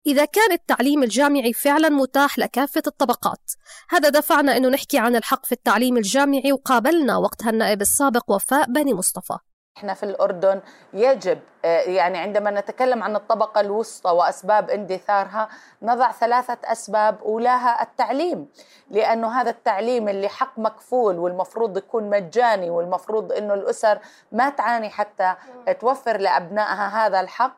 إذا 0.07 0.25
كان 0.25 0.53
التعليم 0.53 1.03
الجامعي 1.03 1.53
فعلا 1.53 1.89
متاح 1.89 2.39
لكافة 2.39 2.83
الطبقات 2.87 3.53
هذا 3.91 4.09
دفعنا 4.09 4.57
أنه 4.57 4.69
نحكي 4.69 4.99
عن 4.99 5.17
الحق 5.17 5.47
في 5.47 5.53
التعليم 5.53 5.97
الجامعي 5.97 6.53
وقابلنا 6.53 7.17
وقتها 7.17 7.51
النائب 7.51 7.81
السابق 7.81 8.31
وفاء 8.31 8.73
بني 8.73 8.95
مصطفى. 8.95 9.39
إحنا 9.81 9.95
في 9.95 10.03
الأردن 10.03 10.61
يجب 10.93 11.39
آه، 11.65 11.81
يعني 11.81 12.19
عندما 12.19 12.51
نتكلم 12.51 13.03
عن 13.03 13.17
الطبقة 13.17 13.61
الوسطى 13.61 14.11
وأسباب 14.11 14.71
اندثارها 14.71 15.49
نضع 15.83 16.13
ثلاثة 16.13 16.59
أسباب 16.65 17.23
اولاها 17.23 17.83
التعليم 17.83 18.49
لأنه 18.91 19.41
هذا 19.41 19.51
التعليم 19.51 20.09
اللي 20.09 20.29
حق 20.29 20.59
مكفول 20.59 21.19
والمفروض 21.19 21.77
يكون 21.77 22.11
مجاني 22.11 22.71
والمفروض 22.71 23.33
إنه 23.33 23.55
الأسر 23.55 23.99
ما 24.33 24.51
تعاني 24.51 24.91
حتى 24.91 25.35
توفر 25.81 26.17
لأبنائها 26.17 27.07
هذا 27.07 27.21
الحق 27.21 27.57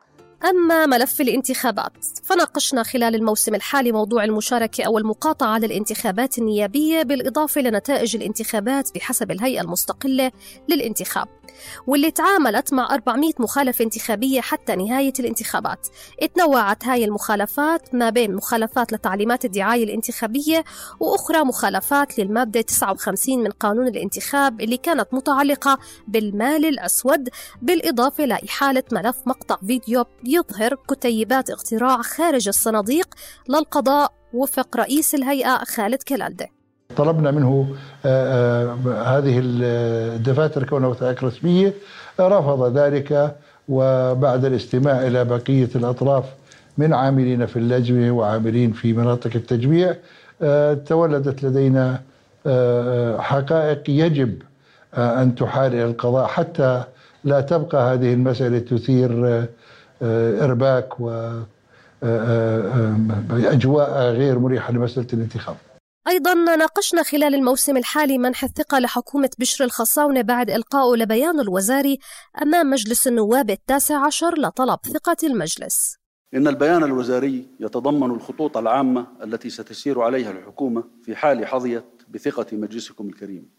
أما 0.49 0.85
ملف 0.85 1.21
الانتخابات 1.21 2.05
فناقشنا 2.23 2.83
خلال 2.83 3.15
الموسم 3.15 3.55
الحالي 3.55 3.91
موضوع 3.91 4.23
المشاركة 4.23 4.83
أو 4.83 4.97
المقاطعة 4.97 5.57
للانتخابات 5.57 6.37
النيابية 6.37 7.03
بالإضافة 7.03 7.61
لنتائج 7.61 8.15
الانتخابات 8.15 8.95
بحسب 8.95 9.31
الهيئة 9.31 9.61
المستقلة 9.61 10.31
للانتخاب 10.69 11.27
واللي 11.87 12.11
تعاملت 12.11 12.73
مع 12.73 12.93
400 12.93 13.31
مخالفة 13.39 13.85
انتخابية 13.85 14.41
حتى 14.41 14.75
نهاية 14.75 15.13
الانتخابات. 15.19 15.87
تنوعت 16.35 16.85
هاي 16.85 17.05
المخالفات 17.05 17.95
ما 17.95 18.09
بين 18.09 18.35
مخالفات 18.35 18.93
لتعليمات 18.93 19.45
الدعاية 19.45 19.83
الانتخابية 19.83 20.63
وأخرى 20.99 21.43
مخالفات 21.43 22.19
للمادة 22.19 22.61
59 22.61 23.43
من 23.43 23.51
قانون 23.51 23.87
الانتخاب 23.87 24.61
اللي 24.61 24.77
كانت 24.77 25.07
متعلقة 25.11 25.79
بالمال 26.07 26.65
الأسود 26.65 27.29
بالإضافة 27.61 28.25
لإحالة 28.25 28.83
ملف 28.91 29.15
مقطع 29.25 29.57
فيديو 29.67 30.05
يظهر 30.33 30.75
كتيبات 30.89 31.49
اقتراع 31.49 32.01
خارج 32.01 32.47
الصناديق 32.47 33.07
للقضاء 33.49 34.11
وفق 34.33 34.77
رئيس 34.77 35.15
الهيئة 35.15 35.57
خالد 35.57 36.03
كلالده 36.03 36.47
طلبنا 36.97 37.31
منه 37.31 37.75
آه، 38.05 38.77
آه، 38.85 39.17
هذه 39.17 39.41
الدفاتر 39.43 40.63
كونها 40.63 40.87
وثائق 40.89 41.23
رسمية 41.23 41.73
رفض 42.19 42.77
ذلك 42.77 43.35
وبعد 43.69 44.45
الاستماع 44.45 45.07
إلى 45.07 45.25
بقية 45.25 45.69
الأطراف 45.75 46.25
من 46.77 46.93
عاملين 46.93 47.45
في 47.45 47.57
اللجنة 47.59 48.11
وعاملين 48.11 48.71
في 48.71 48.93
مناطق 48.93 49.31
التجميع 49.35 49.95
آه، 50.41 50.73
تولدت 50.73 51.43
لدينا 51.43 52.01
حقائق 53.19 53.89
يجب 53.89 54.41
أن 54.97 55.35
تحال 55.35 55.73
إلى 55.73 55.85
القضاء 55.85 56.27
حتى 56.27 56.83
لا 57.23 57.41
تبقى 57.41 57.93
هذه 57.93 58.13
المسألة 58.13 58.59
تثير 58.59 59.45
إرباك 60.01 60.99
وأجواء 63.29 63.89
غير 64.11 64.39
مريحة 64.39 64.73
لمسألة 64.73 65.07
الانتخاب. 65.13 65.55
أيضا 66.07 66.33
ناقشنا 66.33 67.03
خلال 67.03 67.35
الموسم 67.35 67.77
الحالي 67.77 68.17
منح 68.17 68.43
الثقة 68.43 68.79
لحكومة 68.79 69.29
بشر 69.39 69.63
الخصاونة 69.65 70.21
بعد 70.21 70.49
إلقائه 70.49 70.95
لبيان 70.95 71.39
الوزاري 71.39 71.99
أمام 72.41 72.69
مجلس 72.69 73.07
النواب 73.07 73.49
التاسع 73.49 74.05
عشر 74.05 74.39
لطلب 74.39 74.79
ثقة 74.93 75.17
المجلس. 75.23 75.97
إن 76.33 76.47
البيان 76.47 76.83
الوزاري 76.83 77.47
يتضمن 77.59 78.11
الخطوط 78.11 78.57
العامة 78.57 79.07
التي 79.23 79.49
ستسير 79.49 80.01
عليها 80.01 80.31
الحكومة 80.31 80.83
في 81.03 81.15
حال 81.15 81.45
حظيت 81.45 81.85
بثقة 82.09 82.45
مجلسكم 82.51 83.07
الكريم. 83.07 83.49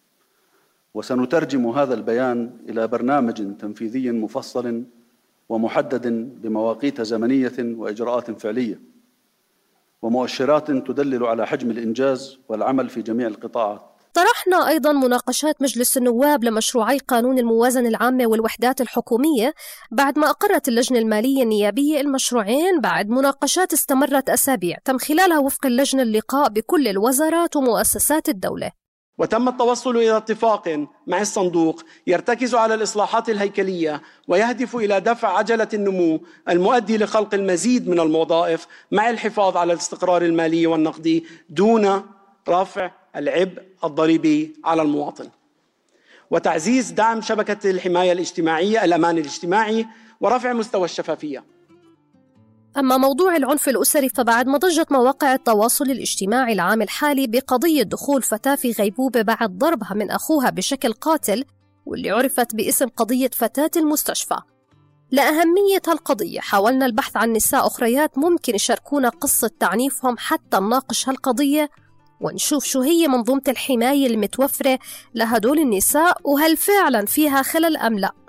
وسنترجم 0.94 1.66
هذا 1.66 1.94
البيان 1.94 2.57
إلى 2.68 2.87
برنامج 2.87 3.57
تنفيذي 3.57 4.11
مفصل 4.11 4.85
ومحدد 5.48 6.07
بمواقيت 6.42 7.00
زمنية 7.00 7.52
وإجراءات 7.59 8.40
فعلية 8.40 8.80
ومؤشرات 10.02 10.70
تدلل 10.70 11.24
على 11.24 11.46
حجم 11.46 11.70
الإنجاز 11.70 12.38
والعمل 12.48 12.88
في 12.88 13.02
جميع 13.02 13.26
القطاعات. 13.26 13.80
طرحنا 14.14 14.68
أيضا 14.68 14.92
مناقشات 14.92 15.62
مجلس 15.62 15.96
النواب 15.96 16.44
لمشروعي 16.44 16.98
قانون 16.98 17.38
الموازنة 17.38 17.88
العامة 17.88 18.26
والوحدات 18.26 18.80
الحكومية 18.80 19.54
بعد 19.90 20.18
ما 20.18 20.30
أقرت 20.30 20.68
اللجنة 20.68 20.98
المالية 20.98 21.42
النيابية 21.42 22.00
المشروعين 22.00 22.80
بعد 22.80 23.09
مناقشات 23.09 23.72
استمرت 23.72 24.30
أسابيع 24.30 24.76
تم 24.85 24.98
خلالها 24.98 25.38
وفق 25.38 25.66
اللجنة 25.66 26.02
اللقاء 26.02 26.48
بكل 26.48 26.88
الوزارات 26.88 27.57
ومؤسسات 27.57 28.28
الدولة. 28.28 28.84
وتم 29.18 29.48
التوصل 29.48 29.96
إلى 29.96 30.16
اتفاق 30.16 30.87
مع 31.07 31.20
الصندوق 31.20 31.83
يرتكز 32.07 32.55
على 32.55 32.74
الإصلاحات 32.74 33.29
الهيكلية 33.29 34.03
ويهدف 34.29 34.77
إلى 34.77 35.00
دفع 35.00 35.38
عجلة 35.38 35.68
النمو 35.74 36.20
المؤدي 36.48 36.98
لخلق 36.98 37.35
المزيد 37.35 37.88
من 37.88 38.00
الوظائف 38.00 38.66
مع 38.90 39.11
الحفاظ 39.11 39.57
على 39.57 39.72
الاستقرار 39.72 40.22
المالي 40.22 40.66
والنقدي 40.66 41.24
دون 41.50 42.03
رفع 42.48 42.90
العبء 43.16 43.62
الضريبي 43.85 44.55
على 44.64 44.83
المواطن. 44.83 45.29
وتعزيز 46.31 46.90
دعم 46.90 47.20
شبكة 47.20 47.70
الحماية 47.70 48.12
الاجتماعية 48.12 48.85
الأمان 48.85 49.18
الاجتماعي 49.18 49.87
ورفع 50.20 50.53
مستوى 50.53 50.85
الشفافية. 50.85 51.54
أما 52.78 52.96
موضوع 52.96 53.37
العنف 53.37 53.68
الأسري 53.68 54.08
فبعد 54.08 54.46
ما 54.46 54.58
ضجت 54.58 54.92
مواقع 54.92 55.34
التواصل 55.34 55.84
الاجتماعي 55.84 56.52
العام 56.52 56.82
الحالي 56.82 57.26
بقضية 57.26 57.82
دخول 57.82 58.22
فتاة 58.22 58.54
في 58.54 58.72
غيبوبة 58.72 59.22
بعد 59.22 59.58
ضربها 59.58 59.94
من 59.94 60.10
أخوها 60.10 60.50
بشكل 60.50 60.92
قاتل 60.92 61.44
واللي 61.87 62.10
عرفت 62.10 62.54
باسم 62.54 62.88
قضية 62.88 63.30
فتاة 63.32 63.70
المستشفى. 63.76 64.37
لأهمية 65.10 65.82
هالقضية 65.88 66.40
حاولنا 66.40 66.87
البحث 66.87 67.16
عن 67.16 67.32
نساء 67.32 67.66
أخريات 67.66 68.18
ممكن 68.18 68.54
يشاركونا 68.54 69.08
قصة 69.08 69.50
تعنيفهم 69.60 70.16
حتى 70.18 70.56
نناقش 70.56 71.08
هالقضية 71.08 71.70
ونشوف 72.20 72.64
شو 72.64 72.80
هي 72.80 73.08
منظومة 73.08 73.42
الحماية 73.48 74.06
المتوفرة 74.06 74.78
لهدول 75.14 75.58
النساء 75.58 76.18
وهل 76.24 76.56
فعلا 76.56 77.06
فيها 77.06 77.42
خلل 77.42 77.76
أم 77.76 77.98
لأ. 77.98 78.23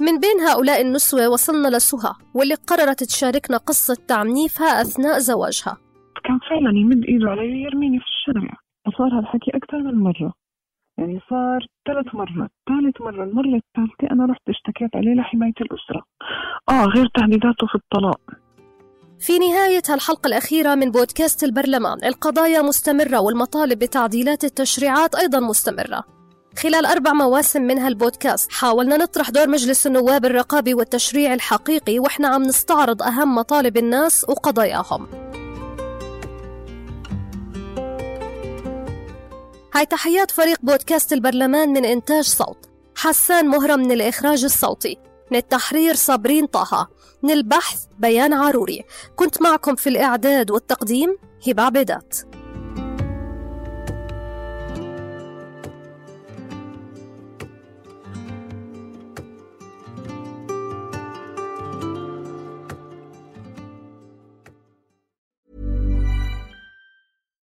من 0.00 0.20
بين 0.20 0.40
هؤلاء 0.40 0.80
النسوة 0.80 1.28
وصلنا 1.28 1.68
لسهى 1.68 2.12
واللي 2.34 2.54
قررت 2.54 3.04
تشاركنا 3.04 3.56
قصة 3.56 3.96
تعنيفها 4.08 4.80
أثناء 4.82 5.18
زواجها. 5.18 5.76
كان 6.24 6.38
فعلا 6.50 6.78
يمد 6.78 7.04
إيده 7.04 7.30
علي 7.30 7.62
يرميني 7.62 7.98
في 7.98 8.04
الشارع. 8.04 8.56
وصار 8.86 9.18
هالحكي 9.18 9.50
أكثر 9.54 9.78
من 9.78 9.94
مرة. 9.94 10.32
يعني 10.98 11.20
صار 11.30 11.66
ثلاث 11.86 12.14
مرات. 12.14 12.50
ثالث 12.68 13.00
مرة 13.00 13.24
المرة 13.24 13.60
الثالثة 13.62 14.12
أنا 14.12 14.26
رحت 14.26 14.42
اشتكيت 14.48 14.96
عليه 14.96 15.14
لحماية 15.14 15.54
الأسرة. 15.60 16.02
آه 16.70 16.84
غير 16.84 17.08
تهديداته 17.14 17.66
في 17.66 17.74
الطلاق. 17.74 18.20
في 19.20 19.38
نهاية 19.38 19.82
هالحلقة 19.88 20.26
الأخيرة 20.26 20.74
من 20.74 20.90
بودكاست 20.90 21.44
البرلمان 21.44 22.04
القضايا 22.04 22.62
مستمرة 22.62 23.20
والمطالب 23.20 23.78
بتعديلات 23.78 24.44
التشريعات 24.44 25.14
أيضا 25.14 25.40
مستمرة. 25.40 26.15
خلال 26.58 26.86
أربع 26.86 27.12
مواسم 27.12 27.62
من 27.62 27.78
هالبودكاست 27.78 28.52
حاولنا 28.52 28.96
نطرح 28.96 29.30
دور 29.30 29.48
مجلس 29.48 29.86
النواب 29.86 30.24
الرقابي 30.24 30.74
والتشريع 30.74 31.34
الحقيقي 31.34 31.98
وإحنا 31.98 32.28
عم 32.28 32.42
نستعرض 32.42 33.02
أهم 33.02 33.34
مطالب 33.34 33.76
الناس 33.76 34.24
وقضاياهم. 34.28 35.06
هاي 39.74 39.86
تحيات 39.86 40.30
فريق 40.30 40.58
بودكاست 40.62 41.12
البرلمان 41.12 41.68
من 41.68 41.84
إنتاج 41.84 42.24
صوت. 42.24 42.58
حسان 42.96 43.48
مهرة 43.48 43.76
من 43.76 43.92
الإخراج 43.92 44.44
الصوتي. 44.44 44.98
من 45.30 45.38
التحرير 45.38 45.94
صابرين 45.94 46.46
طه. 46.46 46.88
من 47.22 47.30
البحث 47.30 47.84
بيان 47.98 48.32
عاروري 48.32 48.84
كنت 49.16 49.42
معكم 49.42 49.74
في 49.74 49.88
الإعداد 49.88 50.50
والتقديم 50.50 51.16
هبة 51.48 51.62
عبيدات. 51.62 52.16